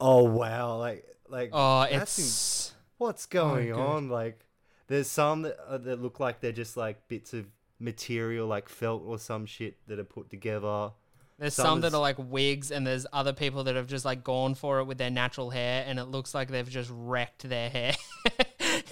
[0.00, 0.76] Oh wow!
[0.76, 3.80] Like like Oh, that's in- it's what's going good.
[3.80, 4.08] on?
[4.08, 4.44] Like
[4.86, 7.46] there's some that uh, that look like they're just like bits of
[7.78, 10.90] material, like felt or some shit that are put together.
[11.38, 14.04] There's Some some that is- are like wigs, and there's other people that have just
[14.04, 17.48] like gone for it with their natural hair, and it looks like they've just wrecked
[17.48, 17.94] their hair.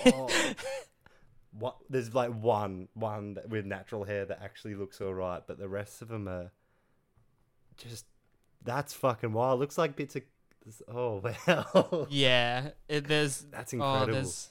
[0.05, 0.29] Oh.
[1.59, 1.77] what?
[1.89, 5.69] There's like one one that- with natural hair that actually looks all right, but the
[5.69, 6.51] rest of them are
[7.77, 8.07] just
[8.65, 9.61] that's fucking wild.
[9.61, 10.23] Looks like bits of
[10.89, 12.07] oh wow.
[12.11, 14.13] yeah, it, there's That's oh, incredible.
[14.15, 14.49] there's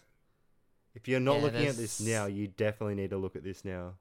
[0.93, 3.63] if you're not yeah, looking at this now, you definitely need to look at this
[3.63, 3.93] now.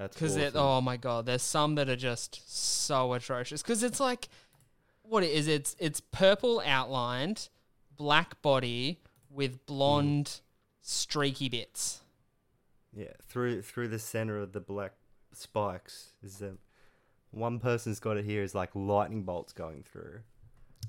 [0.00, 0.46] That's because awesome.
[0.46, 0.56] it.
[0.56, 3.60] Oh my god, there's some that are just so atrocious.
[3.60, 4.30] Because it's like,
[5.02, 7.50] what it is it's it's purple outlined,
[7.98, 10.40] black body with blonde
[10.80, 12.00] streaky bits.
[12.96, 14.94] Yeah, through through the center of the black
[15.34, 16.56] spikes is um,
[17.30, 20.20] one person's got it here is like lightning bolts going through.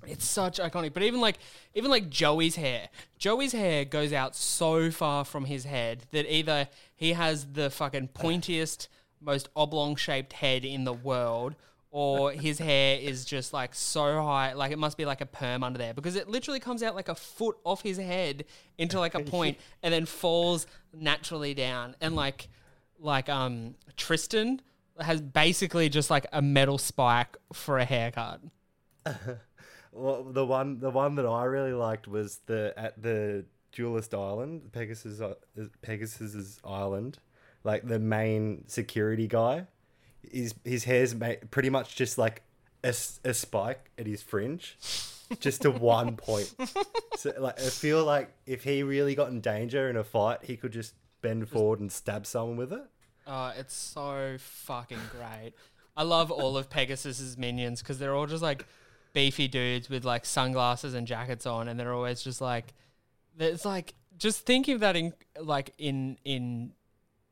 [0.07, 0.93] It's such iconic.
[0.93, 1.37] But even like
[1.75, 2.87] even like Joey's hair.
[3.17, 8.07] Joey's hair goes out so far from his head that either he has the fucking
[8.13, 8.87] pointiest,
[9.21, 11.55] most oblong shaped head in the world,
[11.91, 15.63] or his hair is just like so high, like it must be like a perm
[15.63, 18.45] under there because it literally comes out like a foot off his head
[18.77, 21.95] into like a point and then falls naturally down.
[22.01, 22.47] And like
[22.99, 24.61] like um Tristan
[24.99, 28.41] has basically just like a metal spike for a haircut.
[29.91, 34.71] Well, the one the one that I really liked was the at the Duelist Island,
[34.71, 35.35] Pegasus uh,
[35.81, 37.19] Pegasus's island,
[37.63, 39.67] like the main security guy.
[40.29, 42.43] His his hair's ma- pretty much just like
[42.83, 42.93] a,
[43.23, 44.77] a spike at his fringe,
[45.39, 46.53] just to one point.
[47.17, 50.57] So like I feel like if he really got in danger in a fight, he
[50.57, 52.83] could just bend forward and stab someone with it.
[53.27, 55.53] Oh, it's so fucking great.
[55.95, 58.65] I love all of Pegasus's minions because they're all just like
[59.13, 62.73] beefy dudes with like sunglasses and jackets on, and they're always just like,
[63.37, 66.71] it's like just thinking of that in like in in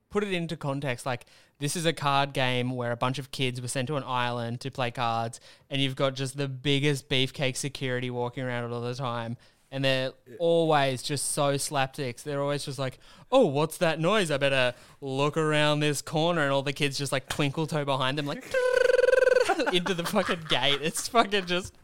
[0.09, 1.05] put it into context.
[1.05, 1.25] Like
[1.59, 4.61] this is a card game where a bunch of kids were sent to an island
[4.61, 5.39] to play cards,
[5.69, 9.37] and you've got just the biggest beefcake security walking around all the time.
[9.71, 12.23] And they're always just so slapsticks.
[12.23, 12.97] They're always just like,
[13.31, 14.31] "Oh, what's that noise?
[14.31, 18.17] I better look around this corner." And all the kids just like twinkle toe behind
[18.17, 18.43] them, like
[19.73, 20.79] into the fucking gate.
[20.81, 21.75] It's fucking just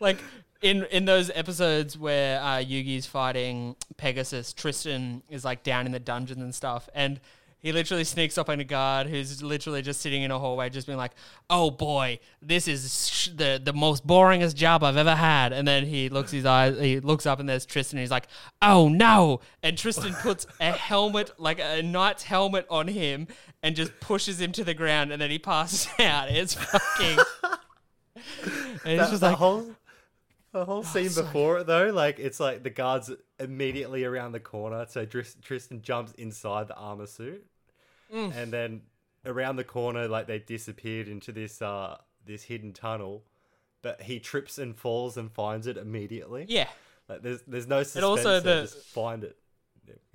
[0.00, 0.18] like
[0.66, 6.00] in in those episodes where uh, Yugi's fighting Pegasus, Tristan is like down in the
[6.00, 7.20] dungeons and stuff, and
[7.58, 10.86] he literally sneaks up on a guard who's literally just sitting in a hallway, just
[10.86, 11.12] being like,
[11.50, 15.86] "Oh boy, this is sh- the the most boringest job I've ever had." And then
[15.86, 17.98] he looks his eyes, he looks up, and there's Tristan.
[17.98, 18.28] And he's like,
[18.62, 23.26] "Oh no!" And Tristan puts a helmet, like a knight's helmet, on him,
[23.62, 26.30] and just pushes him to the ground, and then he passes out.
[26.30, 27.18] It's fucking.
[27.44, 27.60] and
[28.84, 29.66] it's That, just the like, whole
[30.58, 34.40] the whole scene so before it though, like it's like the guards immediately around the
[34.40, 37.44] corner, so Tristan jumps inside the armor suit,
[38.12, 38.36] Mm.
[38.36, 38.82] and then
[39.24, 43.24] around the corner, like they disappeared into this uh this hidden tunnel,
[43.82, 46.46] but he trips and falls and finds it immediately.
[46.48, 46.68] yeah.
[47.08, 47.96] Like there's there's no suspense.
[47.96, 49.36] And also the- just find it.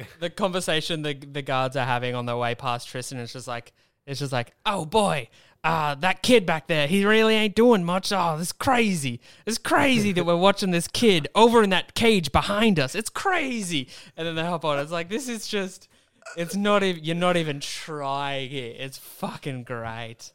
[0.20, 3.72] the conversation the the guards are having on their way past Tristan is just like
[4.06, 5.30] it's just like, oh boy,
[5.64, 8.12] uh, that kid back there, he really ain't doing much.
[8.12, 9.20] Oh, this is crazy.
[9.46, 12.96] It's crazy that we're watching this kid over in that cage behind us.
[12.96, 13.88] It's crazy.
[14.18, 14.80] And then they hop on.
[14.80, 15.88] It's like this is just
[16.36, 18.78] it's not even you're not even trying it.
[18.80, 20.32] It's fucking great.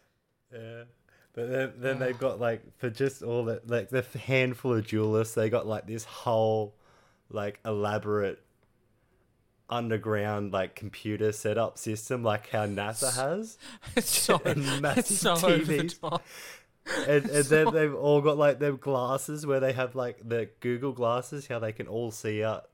[0.52, 0.84] Yeah.
[1.34, 5.34] But then, then they've got like for just all that like the handful of duelists,
[5.34, 6.74] they got like this whole
[7.30, 8.42] like elaborate
[9.68, 13.58] underground like computer setup system like how NASA has.
[13.96, 16.00] It's so And massive so over the TVs.
[16.00, 16.22] top.
[17.08, 20.92] And, and then they've all got like their glasses where they have like the Google
[20.92, 22.68] glasses, how they can all see out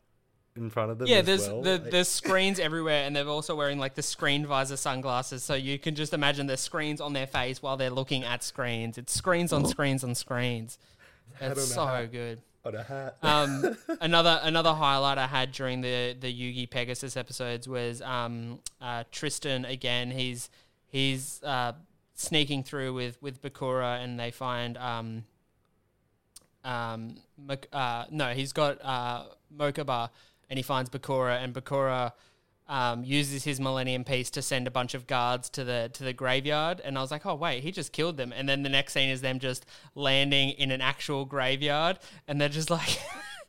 [0.55, 1.09] in front of them.
[1.09, 1.62] Yeah, there's well.
[1.62, 5.55] the, Like- there's screens everywhere, and they're also wearing like the screen visor sunglasses, so
[5.55, 8.99] you can just imagine there's screens on their face while they're looking at screens.
[8.99, 9.68] It's screens on oh.
[9.68, 10.78] screens on screens.
[11.40, 12.43] It's so good.
[12.64, 13.16] On a hat.
[13.22, 19.04] Um, another another highlight I had during the the Yugi Pegasus episodes was um, uh,
[19.10, 20.10] Tristan again.
[20.10, 20.50] He's
[20.86, 21.72] he's uh,
[22.14, 25.24] sneaking through with with Bakura, and they find um,
[26.64, 27.16] um,
[27.72, 30.10] uh, no, he's got uh, Mokuba,
[30.48, 32.12] and he finds Bakura, and Bakura.
[32.68, 36.12] Um, uses his Millennium Piece to send a bunch of guards to the to the
[36.12, 38.94] graveyard, and I was like, "Oh wait, he just killed them." And then the next
[38.94, 41.98] scene is them just landing in an actual graveyard,
[42.28, 42.98] and they're just like,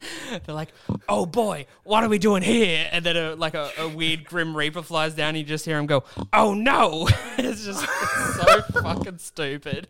[0.45, 0.69] they're like,
[1.07, 4.55] "Oh boy, what are we doing here?" And then a, like a, a weird Grim
[4.55, 7.07] Reaper flies down, and you just hear him go, "Oh no!"
[7.37, 9.87] it's just it's so fucking stupid.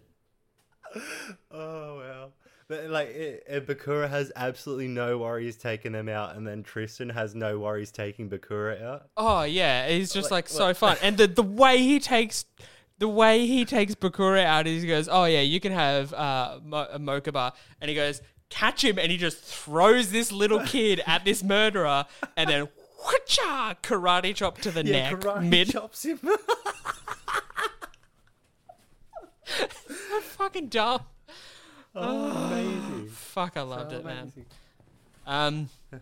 [1.52, 2.30] Oh wow!
[2.74, 7.10] But like, it, it, Bakura has absolutely no worries taking them out, and then Tristan
[7.10, 9.10] has no worries taking Bakura out.
[9.16, 12.46] Oh yeah, he's just like, Like- so like- fun, and the the way he takes
[12.98, 16.60] the way he takes Bakura out is he goes, "Oh yeah, you can have uh,
[16.64, 21.04] Mo- a Mokuba," and he goes, "Catch him!" and he just throws this little kid
[21.06, 22.06] at this murderer,
[22.36, 22.68] and then
[23.06, 25.70] whoocha, karate chop to the Yeah, neck karate mid.
[25.70, 26.20] chops him.
[30.38, 31.02] Fucking dumb.
[31.96, 33.10] Oh, amazing.
[33.12, 34.32] Fuck, I loved So it, man.
[35.26, 35.70] Um,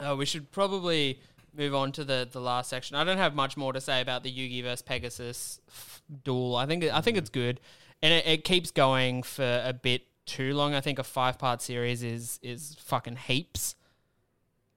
[0.00, 1.18] uh, we should probably
[1.56, 2.96] move on to the, the last section.
[2.96, 6.56] I don't have much more to say about the Yugi versus Pegasus f- duel.
[6.56, 7.60] I think I think it's good,
[8.02, 10.74] and it, it keeps going for a bit too long.
[10.74, 13.74] I think a five part series is is fucking heaps.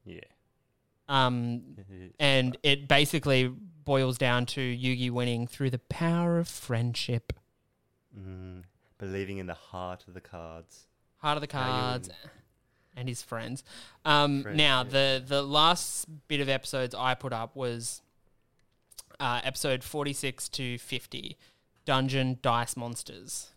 [0.05, 0.21] Yeah.
[1.09, 1.61] Um,
[2.19, 3.47] and it basically
[3.83, 7.33] boils down to Yugi winning through the power of friendship,
[8.17, 8.63] Mm,
[8.99, 10.85] believing in the heart of the cards.
[11.17, 12.09] heart of the cards.
[12.95, 13.63] and his friends.
[14.05, 14.89] Um, Friends, now yeah.
[14.89, 18.01] the the last bit of episodes I put up was
[19.19, 21.37] uh, episode forty six to fifty,
[21.85, 23.49] Dungeon Dice Monsters.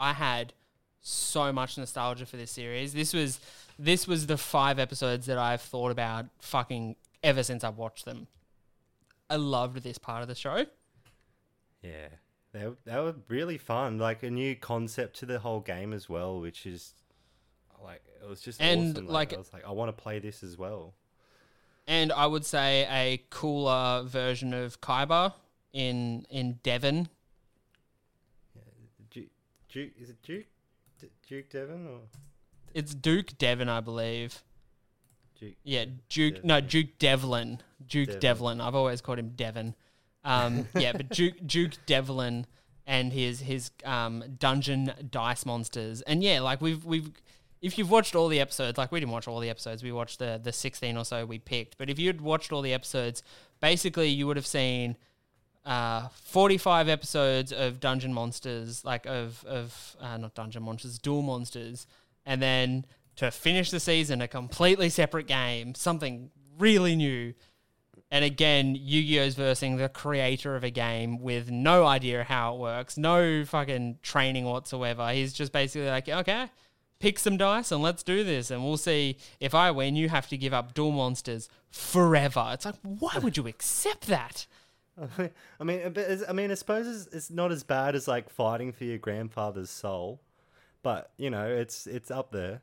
[0.00, 0.52] I had
[1.00, 2.92] so much nostalgia for this series.
[2.92, 3.40] This was
[3.78, 8.28] this was the five episodes that I've thought about fucking ever since I've watched them.
[9.28, 10.66] I loved this part of the show.
[11.82, 12.08] Yeah.
[12.52, 13.98] They, were- they were really fun.
[13.98, 16.94] Like a new concept to the whole game as well, which is
[17.82, 19.06] like it was just And, awesome.
[19.08, 20.94] like- I was like, I want to play this as well.
[21.88, 25.32] And I would say a cooler version of Kaiba
[25.72, 27.08] in in Devon.
[29.10, 29.30] Duke,
[29.68, 30.46] Duke is it Duke?
[31.00, 32.00] D- Duke Devon or
[32.74, 34.42] It's Duke Devon, I believe.
[35.40, 35.54] Duke?
[35.64, 36.44] Yeah, Duke.
[36.44, 37.60] No, Duke Devlin.
[37.84, 38.20] Duke Devlin.
[38.20, 38.60] Devlin.
[38.60, 39.74] I've always called him Devon.
[40.24, 42.46] Um, yeah, but Duke Duke Devlin
[42.86, 46.02] and his his um, dungeon dice monsters.
[46.02, 47.10] And yeah, like we've we've
[47.60, 50.18] if you've watched all the episodes, like we didn't watch all the episodes, we watched
[50.18, 51.78] the the sixteen or so we picked.
[51.78, 53.22] But if you'd watched all the episodes,
[53.60, 54.96] basically you would have seen
[55.64, 61.86] uh, 45 episodes of Dungeon Monsters, like of of uh, not Dungeon Monsters, Duel Monsters,
[62.26, 62.84] and then
[63.16, 67.34] to finish the season, a completely separate game, something really new.
[68.12, 72.98] And again, Yu-Gi-Oh's versing the creator of a game with no idea how it works,
[72.98, 75.10] no fucking training whatsoever.
[75.12, 76.50] He's just basically like, okay,
[76.98, 79.96] pick some dice and let's do this, and we'll see if I win.
[79.96, 82.50] You have to give up Duel Monsters forever.
[82.52, 84.46] It's like, why would you accept that?
[85.58, 88.06] I mean, a bit- it's- I mean, I suppose it's, it's not as bad as
[88.06, 90.20] like fighting for your grandfather's soul,
[90.82, 92.60] but you know, it's it's up there.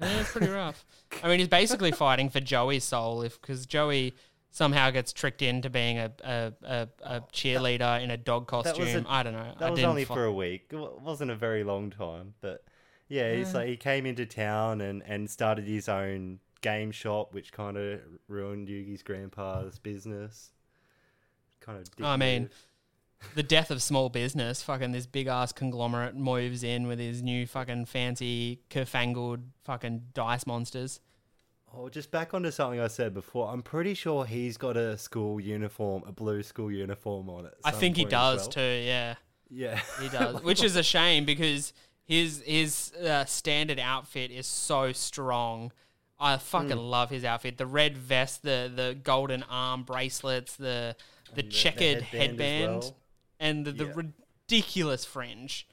[0.00, 0.84] Yeah, it's pretty rough.
[1.24, 4.14] I mean, he's basically fighting for Joey's soul, if because Joey
[4.50, 9.06] somehow gets tricked into being a a, a, a cheerleader in a dog costume.
[9.08, 9.54] I don't know.
[9.58, 10.68] That I was only fo- for a week.
[10.70, 12.64] It wasn't a very long time, but
[13.08, 17.52] yeah, he's like he came into town and and started his own game shop, which
[17.52, 20.50] kind of ruined Yugi's grandpa's business.
[21.60, 22.04] Kind of.
[22.04, 22.50] I mean,
[23.34, 24.62] the death of small business.
[24.62, 30.46] Fucking this big ass conglomerate moves in with his new fucking fancy kerfangled fucking dice
[30.46, 31.00] monsters.
[31.76, 33.48] Oh, just back onto something I said before.
[33.52, 37.54] I'm pretty sure he's got a school uniform, a blue school uniform on it.
[37.64, 38.48] I think he does well.
[38.48, 38.60] too.
[38.84, 39.14] Yeah.
[39.50, 41.72] Yeah, He does, which is a shame because
[42.04, 45.72] his his uh, standard outfit is so strong.
[46.20, 46.78] I fucking Hmm.
[46.78, 47.56] love his outfit.
[47.58, 50.96] The red vest, the the golden arm bracelets, the
[51.34, 52.96] the checkered headband headband, well.
[53.40, 53.92] and the, the Yeah.
[54.48, 55.66] ridiculous fringe.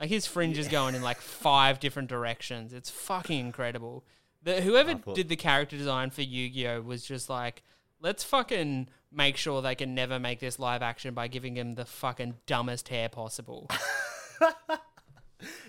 [0.00, 2.72] Like his fringe is going in like five different directions.
[2.72, 4.04] It's fucking incredible.
[4.42, 7.62] The whoever thought- did the character design for Yu-Gi-Oh was just like,
[8.00, 11.84] let's fucking make sure they can never make this live action by giving him the
[11.84, 13.68] fucking dumbest hair possible.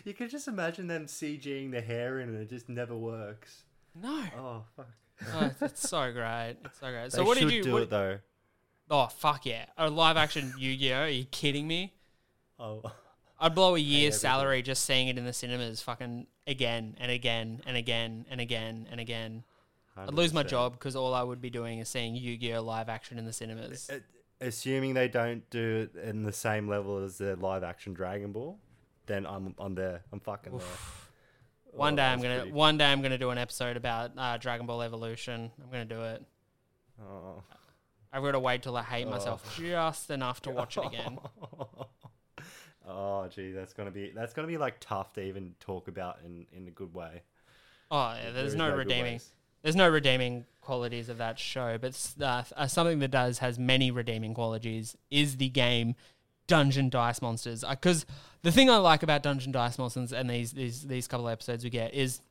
[0.04, 3.64] You can just imagine them CGing the hair in, and it just never works.
[3.94, 4.88] No, Oh fuck!
[5.34, 6.56] oh, it's, so great.
[6.66, 7.12] It's so great.
[7.12, 7.64] So they what should did you?
[7.64, 8.18] do what- it though?
[8.90, 9.66] oh fuck yeah!
[9.78, 11.02] A live action Yu-Gi-Oh?
[11.02, 11.94] Are you kidding me?
[12.58, 12.82] Oh,
[13.40, 17.62] I'd blow a year's salary just seeing it in the cinemas, fucking again and again
[17.66, 19.44] and again and again and again.
[19.98, 20.48] I'd lose my 100%.
[20.48, 23.90] job because all I would be doing is seeing Yu-Gi-Oh live action in the cinemas.
[24.42, 28.58] Assuming they don't do it in the same level as the live action Dragon Ball,
[29.08, 30.02] then I'm I'm there.
[30.14, 30.68] I'm fucking there.
[31.72, 34.12] One Oh, day I'm that's gonna pretty- one day I'm gonna do an episode about
[34.18, 35.52] uh, Dragon Ball Evolution.
[35.62, 36.24] I'm gonna do it.
[37.02, 37.44] Oh.
[38.12, 41.20] I've got to wait till I hate myself just enough to watch it again.
[42.88, 46.46] oh, gee, that's gonna be that's gonna be like tough to even talk about in
[46.52, 47.22] in a good way.
[47.92, 49.20] Oh, yeah, there's is no good redeeming.
[49.62, 53.92] There's no redeeming qualities of that show, but uh, uh, something that does has many
[53.92, 55.96] redeeming qualities is the game
[56.48, 57.64] Dungeon Dice Monsters.
[57.68, 58.06] Because
[58.42, 61.64] the thing I like about Dungeon Dice Monsters and these these these couple of episodes
[61.64, 62.22] we get is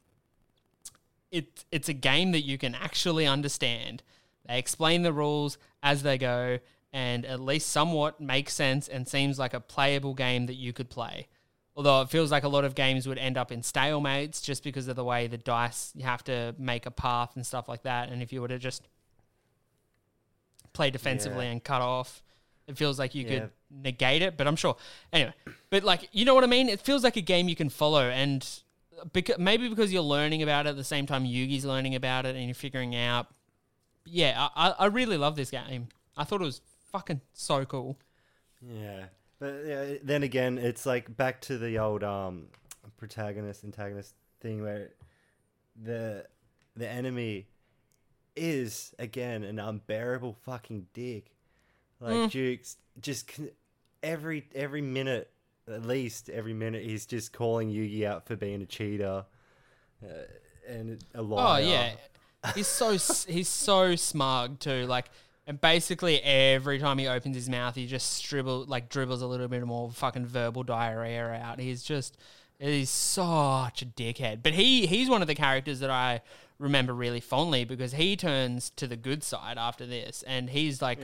[1.30, 4.02] it it's a game that you can actually understand.
[4.46, 6.58] They explain the rules as they go,
[6.92, 10.88] and at least somewhat makes sense and seems like a playable game that you could
[10.90, 11.26] play.
[11.76, 14.88] Although it feels like a lot of games would end up in stalemates just because
[14.88, 18.08] of the way the dice you have to make a path and stuff like that.
[18.08, 18.88] And if you were to just
[20.72, 21.52] play defensively Yeah.
[21.52, 22.22] and cut off,
[22.66, 23.28] it feels like you Yeah.
[23.40, 24.36] could negate it.
[24.36, 24.76] But I'm sure
[25.12, 25.34] anyway.
[25.70, 26.68] But like you know what I mean?
[26.68, 28.46] It feels like a game you can follow and.
[29.12, 32.34] Because, maybe because you're learning about it at the same time Yugi's learning about it
[32.34, 33.28] and you're figuring out.
[34.04, 35.86] Yeah, I, I I really love this game.
[36.16, 36.60] I thought it was
[36.90, 37.98] fucking so cool.
[38.60, 39.04] Yeah,
[39.38, 42.46] but yeah, then again, it's like back to the old um
[42.96, 44.90] protagonist antagonist thing where
[45.80, 46.26] the
[46.76, 47.46] the enemy
[48.36, 51.34] is again an unbearable fucking dick.
[52.00, 52.30] Like Mm.
[52.30, 53.30] Duke's just
[54.02, 55.30] every every minute
[55.68, 59.26] at least every minute he's just calling Yugi out for being a cheater
[60.02, 60.06] uh,
[60.66, 61.92] and a lot Oh yeah,
[62.54, 64.86] he's so he's so smug too.
[64.86, 65.10] Like,
[65.48, 69.48] and basically every time he opens his mouth, he just dribble like dribbles a little
[69.48, 71.58] bit more fucking verbal diarrhea out.
[71.58, 72.18] He's just
[72.58, 74.42] he's such a dickhead.
[74.42, 76.20] But he he's one of the characters that I
[76.58, 81.00] remember really fondly because he turns to the good side after this, and he's like.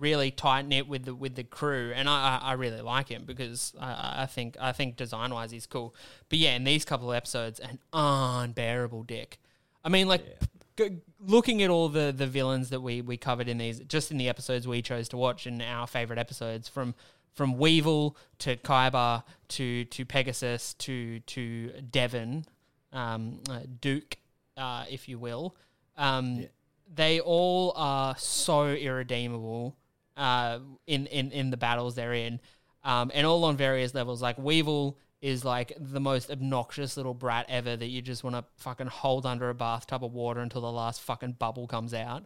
[0.00, 3.24] Really tight knit with the with the crew, and I, I, I really like him
[3.26, 5.92] because I, I think I think design wise he's cool.
[6.28, 9.40] But yeah, in these couple of episodes, an unbearable dick.
[9.84, 10.38] I mean, like
[10.76, 14.18] g- looking at all the the villains that we we covered in these, just in
[14.18, 16.94] the episodes we chose to watch in our favorite episodes, from
[17.34, 22.44] from Weevil to Kaiba to to Pegasus to to Devlin,
[22.92, 24.18] um, uh, Duke,
[24.56, 25.56] uh, if you will.
[25.96, 26.46] Um,
[26.94, 29.76] They all are so irredeemable
[30.16, 32.40] uh, in, in in the battles they're in,
[32.82, 34.22] um, and all on various levels.
[34.22, 38.44] Like Weevil is like the most obnoxious little brat ever that you just want to
[38.56, 42.24] fucking hold under a bathtub of water until the last fucking bubble comes out.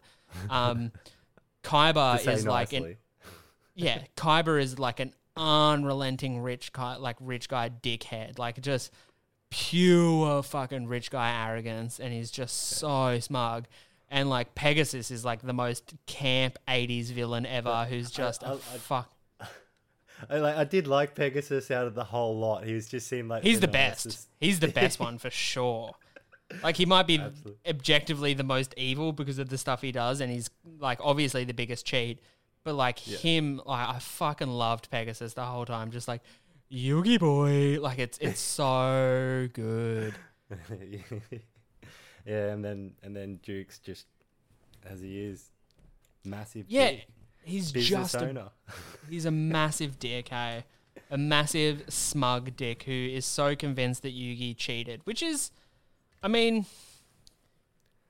[0.49, 0.91] Um,
[2.23, 2.97] say is like an
[3.75, 8.91] yeah, Kaiba is like an unrelenting rich guy, like rich guy dickhead, like just
[9.49, 13.65] pure fucking rich guy arrogance, and he's just so smug.
[14.09, 18.53] And like Pegasus is like the most camp '80s villain ever, who's just a I-
[18.53, 19.12] I- fuck.
[20.29, 22.65] I, like, I did like Pegasus out of the whole lot.
[22.65, 24.27] He was just seemed like He's the best.
[24.39, 25.91] He's the best one for sure.
[26.61, 27.57] Like he might be Absolutely.
[27.67, 30.49] objectively the most evil because of the stuff he does, and he's
[30.79, 32.19] like obviously the biggest cheat.
[32.63, 35.91] But like him, like I fucking loved Pegasus the whole time.
[35.91, 36.21] Just like
[36.71, 40.13] Yugi boy, like it's it's so good.
[42.25, 44.05] yeah, and then and then Duke's just
[44.85, 45.49] as he is,
[46.25, 46.65] massive.
[46.67, 46.91] Yeah.
[47.43, 48.51] He's business just a,
[49.09, 50.63] he's a massive dick, hey,
[51.09, 55.51] a massive smug dick who is so convinced that Yugi cheated, which is,
[56.21, 56.65] I mean.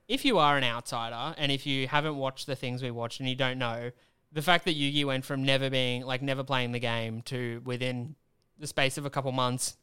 [0.05, 3.29] If you are an outsider and if you haven't watched the things we watched and
[3.29, 3.91] you don't know,
[4.33, 8.15] the fact that Yugi went from never being like never playing the game to within
[8.59, 9.77] the space of a couple months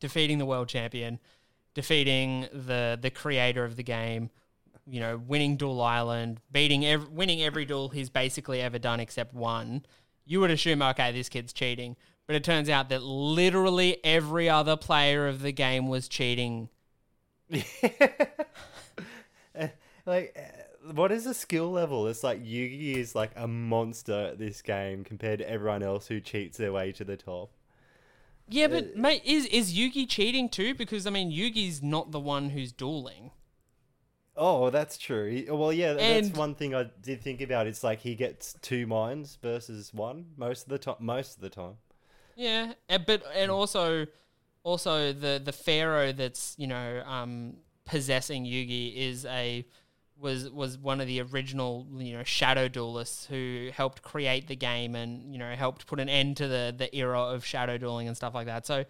[0.00, 1.18] defeating the world champion,
[1.72, 4.30] defeating the the creator of the game,
[4.86, 9.34] you know, winning Duel Island, beating ev- winning every duel he's basically ever done except
[9.34, 9.84] one,
[10.24, 11.96] you would assume okay, this kid's cheating.
[12.26, 16.70] But it turns out that literally every other player of the game was cheating.
[20.06, 22.06] like, uh, what is the skill level?
[22.06, 26.20] It's like Yugi is like a monster at this game compared to everyone else who
[26.20, 27.50] cheats their way to the top.
[28.48, 30.74] Yeah, but mate, is is Yugi cheating too?
[30.74, 33.30] Because I mean, Yugi's not the one who's dueling.
[34.36, 35.30] Oh, that's true.
[35.30, 37.66] He- Well, yeah, that's And- one thing I did think about.
[37.66, 40.96] It's like he gets two minds versus one most of the time.
[41.00, 41.76] Most of the time.
[42.36, 44.06] Yeah, and, but and also,
[44.64, 49.64] also the the pharaoh that's you know um, possessing Yugi is a
[50.18, 54.96] was was one of the original you know shadow duelists who helped create the game
[54.96, 58.16] and you know helped put an end to the the era of shadow dueling and
[58.16, 58.66] stuff like that.
[58.66, 58.84] So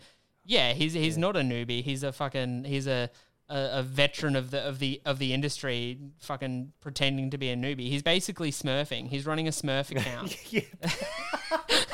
[0.46, 1.82] yeah, he's he's not a newbie.
[1.82, 3.10] He's a fucking he's a
[3.48, 7.56] a, a veteran of the of the of the industry, fucking pretending to be a
[7.56, 7.88] newbie.
[7.88, 9.08] He's basically smurfing.
[9.08, 10.36] He's running a Smurf account.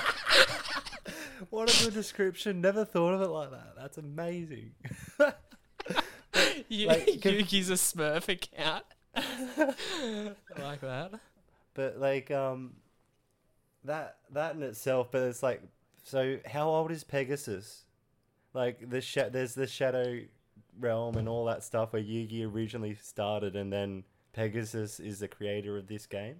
[1.48, 2.60] What a good description.
[2.60, 3.72] Never thought of it like that.
[3.76, 4.72] That's amazing.
[6.68, 8.84] Yu- Like, can- Yugi's a Smurf account.
[9.16, 9.74] I
[10.62, 11.12] like that.
[11.74, 12.74] But like um
[13.84, 15.62] that that in itself, but it's like
[16.04, 17.84] so how old is Pegasus?
[18.54, 20.20] Like the sh- there's the Shadow
[20.80, 25.76] Realm and all that stuff where Yugi originally started and then Pegasus is the creator
[25.76, 26.36] of this game.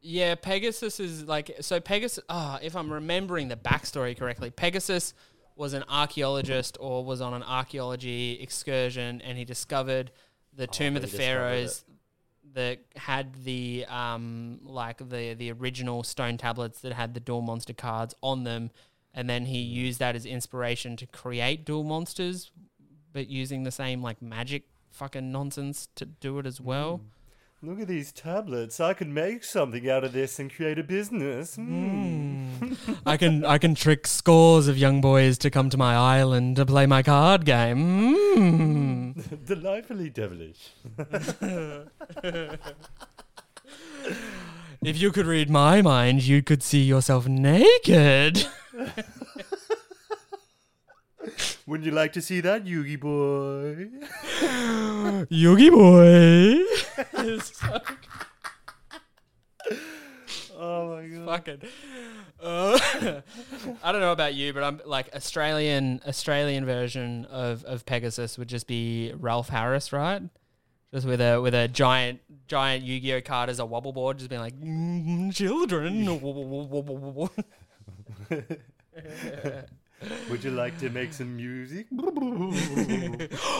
[0.00, 1.80] Yeah, Pegasus is like so.
[1.80, 2.22] Pegasus.
[2.28, 5.14] Ah, if I'm remembering the backstory correctly, Pegasus
[5.56, 10.10] was an archaeologist or was on an archaeology excursion, and he discovered
[10.52, 11.84] the Tomb of the Pharaohs,
[12.54, 17.72] that had the um like the the original stone tablets that had the duel monster
[17.72, 18.70] cards on them,
[19.14, 22.50] and then he used that as inspiration to create Duel Monsters,
[23.12, 27.00] but using the same like magic fucking nonsense to do it as well.
[27.62, 28.78] Look at these tablets.
[28.78, 31.56] I could make something out of this and create a business.
[31.56, 32.76] Mm.
[33.06, 36.66] I can I can trick scores of young boys to come to my island to
[36.66, 38.14] play my card game.
[38.36, 39.44] Mm.
[39.46, 40.72] Delightfully devilish.
[44.82, 48.46] If you could read my mind, you could see yourself naked.
[51.66, 53.88] Wouldn't you like to see that, Yugi boy?
[55.30, 56.62] Yugi boy.
[60.58, 61.26] Oh my god.
[61.26, 61.60] Fucking.
[62.40, 62.78] Uh,
[63.82, 68.48] I don't know about you, but I'm like Australian Australian version of, of Pegasus would
[68.48, 70.22] just be Rolf Harris, right?
[70.92, 74.18] Just with a with a giant giant Yu Gi Oh card as a wobble board,
[74.18, 76.04] just being like mm, children.
[80.30, 81.86] Would you like to make some music?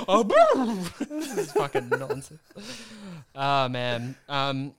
[0.06, 2.40] Oh, this is fucking nonsense.
[3.34, 4.16] Oh man.
[4.28, 4.74] Um,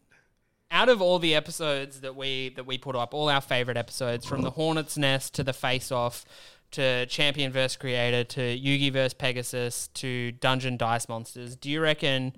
[0.72, 4.26] out of all the episodes that we that we put up, all our favorite episodes,
[4.26, 6.26] from the Hornet's Nest to the Face Off
[6.72, 12.34] to Champion vs Creator to Yugi vs Pegasus to Dungeon Dice Monsters, do you reckon?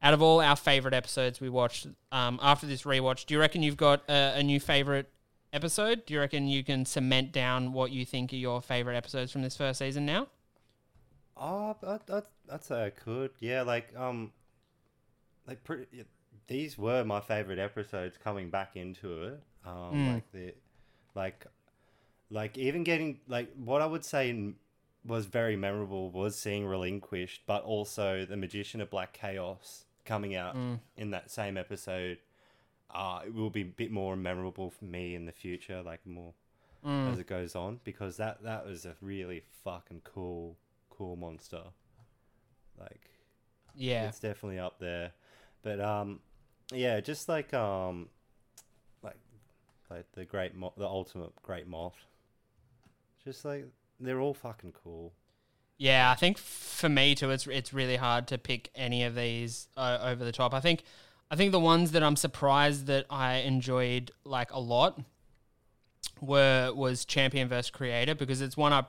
[0.00, 3.64] Out of all our favorite episodes we watched um, after this rewatch, do you reckon
[3.64, 5.10] you've got a, a new favorite
[5.52, 6.04] episode?
[6.06, 9.42] Do you reckon you can cement down what you think are your favorite episodes from
[9.42, 10.28] this first season now?
[11.36, 12.22] Oh, I'd, I'd,
[12.52, 13.30] I'd say I could.
[13.40, 14.32] Yeah, like um,
[15.46, 16.04] like pretty.
[16.46, 19.40] These were my favorite episodes coming back into it.
[19.66, 20.14] Um, Mm.
[20.14, 20.54] like the,
[21.14, 21.46] like,
[22.30, 24.54] like even getting like what I would say n-
[25.04, 30.56] was very memorable was seeing Relinquished, but also the Magician of Black Chaos coming out
[30.56, 30.80] Mm.
[30.96, 32.18] in that same episode.
[32.94, 36.34] Uh, it will be a bit more memorable for me in the future, like more
[36.84, 37.12] Mm.
[37.12, 40.56] as it goes on because that that was a really fucking cool
[40.90, 41.62] cool monster
[42.78, 43.10] like
[43.74, 44.06] Yeah.
[44.08, 45.10] it's definitely up there
[45.62, 46.20] but um
[46.72, 48.08] yeah just like um
[49.02, 49.16] like
[49.90, 51.96] like the great mo- the ultimate great moth
[53.24, 53.66] just like
[53.98, 55.12] they're all fucking cool
[55.78, 59.68] Yeah, I think for me too, it's it's really hard to pick any of these
[59.76, 60.54] uh, over the top.
[60.54, 60.82] I think
[61.30, 65.00] I think the ones that I'm surprised that I enjoyed like a lot
[66.20, 68.84] were was Champion vs Creator because it's one I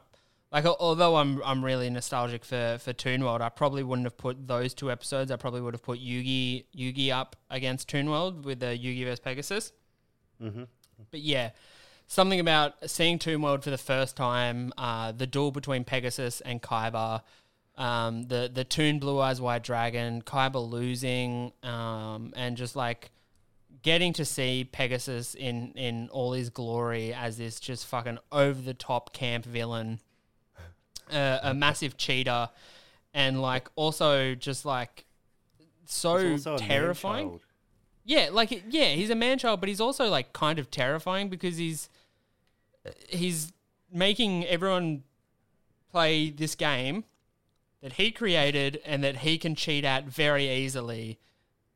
[0.52, 0.66] like.
[0.66, 4.74] Although I'm I'm really nostalgic for for Toon World, I probably wouldn't have put those
[4.74, 5.32] two episodes.
[5.32, 9.20] I probably would have put Yugi Yugi up against Toon World with the Yugi vs
[9.20, 9.72] Pegasus.
[10.42, 10.64] mm-hmm.
[11.12, 11.52] But yeah,
[12.08, 16.62] something about seeing Toon World for the first time, uh, the duel between Pegasus and
[16.62, 17.22] Kaiba,
[17.80, 23.10] um, the the Toon Blue Eyes White Dragon, Kaiba losing, um, and just like
[23.82, 28.74] getting to see Pegasus in in all his glory as this just fucking over the
[28.74, 30.02] top camp villain,
[31.10, 32.50] uh, a massive cheater,
[33.14, 35.06] and like also just like
[35.86, 37.40] so It's also a terrifying.
[38.04, 41.56] Yeah, like yeah, he's a man child, but he's also like kind of terrifying because
[41.56, 41.90] he's
[43.08, 43.54] he's
[43.90, 45.04] making everyone
[45.92, 47.06] play this game
[47.82, 51.20] that he created and that he can cheat at very easily.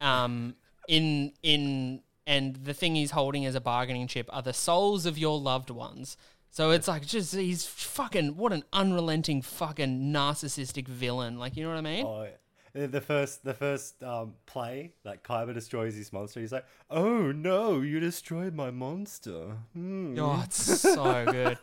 [0.01, 0.55] Um,
[0.87, 5.17] in in and the thing he's holding as a bargaining chip are the souls of
[5.17, 6.17] your loved ones.
[6.49, 11.39] So it's like just he's fucking what an unrelenting fucking narcissistic villain.
[11.39, 12.05] Like you know what I mean?
[12.05, 12.27] Oh.
[12.75, 17.81] The- first the first um play like Kaiba destroys his monster he's like oh no
[17.81, 20.17] you destroyed my monster Hmm.
[20.17, 21.59] Oh, it's so good.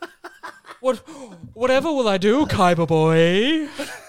[0.81, 0.97] What,
[1.55, 3.69] whatever will I do, Kaiba boy?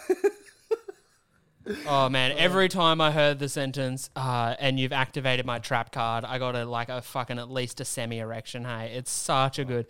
[1.88, 2.31] oh man!
[2.38, 6.56] Every time I heard the sentence, uh, "and you've activated my trap card," I got
[6.56, 8.65] a like a fucking at least a semi erection.
[8.65, 9.88] Hey, it's such a good.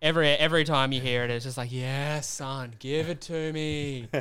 [0.00, 4.08] Every every time you hear it, it's just like, yeah, son, give it to me.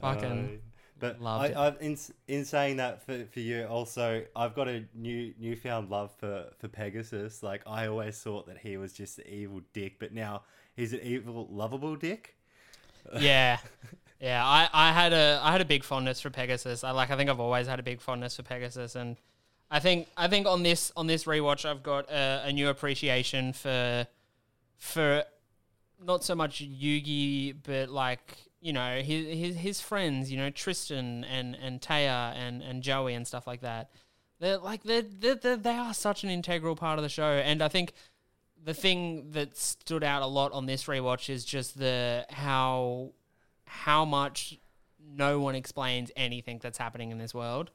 [0.00, 0.44] fucking.
[0.44, 0.68] Uh,
[1.00, 1.56] but loved I, it.
[1.56, 6.12] I've in in saying that for, for you also I've got a new newfound love
[6.18, 7.42] for for Pegasus.
[7.42, 10.42] Like I always thought that he was just the evil dick, but now
[10.74, 12.36] he's an evil lovable dick.
[13.18, 13.58] yeah
[14.20, 16.84] yeah I, I had a i had a big fondness for pegasus.
[16.84, 19.16] I like i think i've always had a big fondness for pegasus and
[19.70, 23.52] i think i think on this on this rewatch i've got a, a new appreciation
[23.52, 24.06] for
[24.76, 25.24] for
[26.02, 31.24] not so much yugi but like you know his his, his friends you know tristan
[31.24, 33.90] and and téa and and joey and stuff like that.
[34.40, 37.66] They're like they're, they're, they are such an integral part of the show and i
[37.68, 37.92] think
[38.64, 43.12] the thing that stood out a lot on this rewatch is just the how
[43.68, 44.58] how much
[45.16, 47.70] no one explains anything that's happening in this world.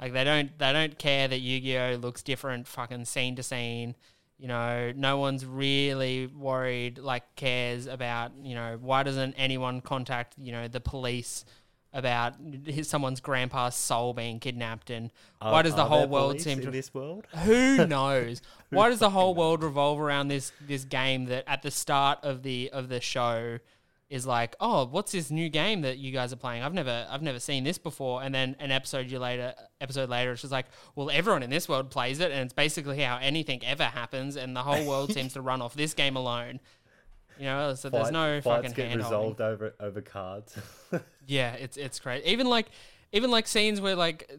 [0.00, 3.94] Like they don't they don't care that Yu-Gi-Oh looks different fucking scene to scene.
[4.38, 10.34] You know, no one's really worried like cares about, you know, why doesn't anyone contact,
[10.36, 11.46] you know, the police
[11.94, 12.34] about
[12.66, 15.10] his, someone's grandpa's soul being kidnapped and
[15.40, 17.26] why does the whole world seem to this world?
[17.44, 18.42] who knows?
[18.68, 22.42] Why does the whole world revolve around this this game that at the start of
[22.42, 23.60] the of the show
[24.08, 26.62] is like, oh, what's this new game that you guys are playing?
[26.62, 28.22] I've never I've never seen this before.
[28.22, 31.68] And then an episode you later episode later, it's just like, well, everyone in this
[31.68, 35.32] world plays it, and it's basically how anything ever happens, and the whole world seems
[35.32, 36.60] to run off this game alone.
[37.38, 40.56] You know, so there's Fight- no fights fucking get hand resolved over over cards.
[41.26, 42.24] yeah, it's it's great.
[42.24, 42.68] Even like
[43.12, 44.30] even like scenes where like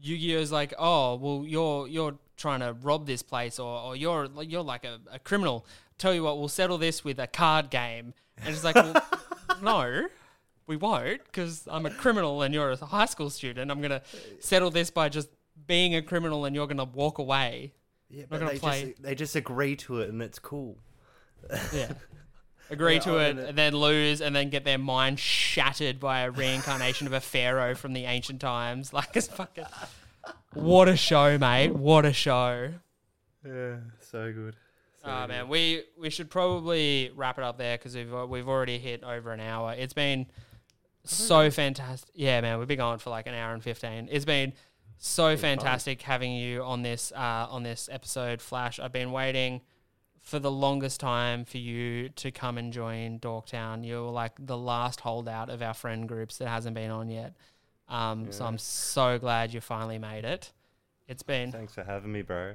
[0.00, 4.62] Yu-Gi-Oh's like, oh, well, you're you're trying to rob this place, or, or you're you're
[4.74, 5.64] like a, a criminal.
[5.98, 8.12] Tell you what, we'll settle this with a card game.
[8.44, 9.00] And it's like, well,
[9.62, 10.08] no,
[10.66, 13.70] we won't, because I'm a criminal and you're a high school student.
[13.70, 14.02] I'm gonna
[14.40, 15.28] settle this by just
[15.66, 17.72] being a criminal, and you're gonna walk away.
[18.10, 20.76] yeah, but they just they just agree to it, and it's cool.
[21.72, 21.92] Yeah.
[22.70, 26.00] Agree Yeah, to I mean, it- and then lose, and then get their mind shattered
[26.00, 28.92] by a reincarnation of a pharaoh from the ancient times.
[28.98, 29.66] Like it's fucking.
[30.54, 31.74] What a show, mate!
[31.74, 32.74] What a show!
[33.44, 34.54] Yeah, so good.
[35.02, 35.28] So Oh good.
[35.28, 39.02] man, we we should probably wrap it up there because we've uh, we've already hit
[39.02, 39.74] over an hour.
[39.76, 40.26] It's been
[41.04, 42.10] so fantastic.
[42.14, 44.08] Yeah, man, we've been going for like an hour and fifteen.
[44.10, 44.52] It's been
[44.98, 48.78] so fantastic having you on this uh, on this episode, Flash.
[48.78, 49.62] I've been waiting
[50.20, 53.84] for the longest time for you to come and join Dorktown.
[53.86, 57.34] You're like the last holdout of our friend groups that hasn't been on yet.
[57.92, 60.50] Um, So I'm so glad you finally made it.
[61.08, 62.54] It's been Thanks for having me, bro.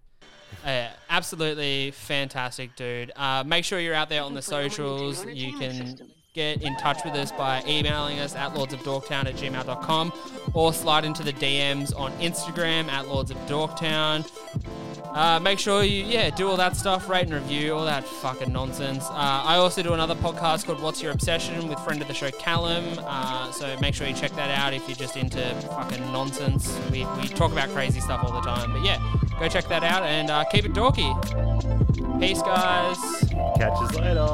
[0.66, 3.12] uh, absolutely fantastic, dude.
[3.14, 5.26] Uh, make sure you're out there on the socials.
[5.26, 5.98] You can
[6.34, 10.12] get in touch with us by emailing us at lordsofdorktown at gmail.com
[10.54, 14.26] or slide into the DMs on Instagram at Lords of Dorktown.
[15.14, 18.50] Uh, make sure you, yeah, do all that stuff, rate and review, all that fucking
[18.50, 19.04] nonsense.
[19.04, 22.30] Uh, I also do another podcast called What's Your Obsession with friend of the show
[22.30, 22.84] Callum.
[22.98, 26.78] Uh, so make sure you check that out if you're just into fucking nonsense.
[26.90, 28.72] We, we talk about crazy stuff all the time.
[28.72, 28.98] But yeah,
[29.38, 31.12] go check that out and uh, keep it dorky.
[32.18, 32.96] Peace, guys.
[33.56, 34.26] Catch us later.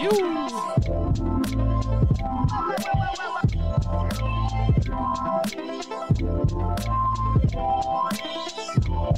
[0.00, 0.40] You.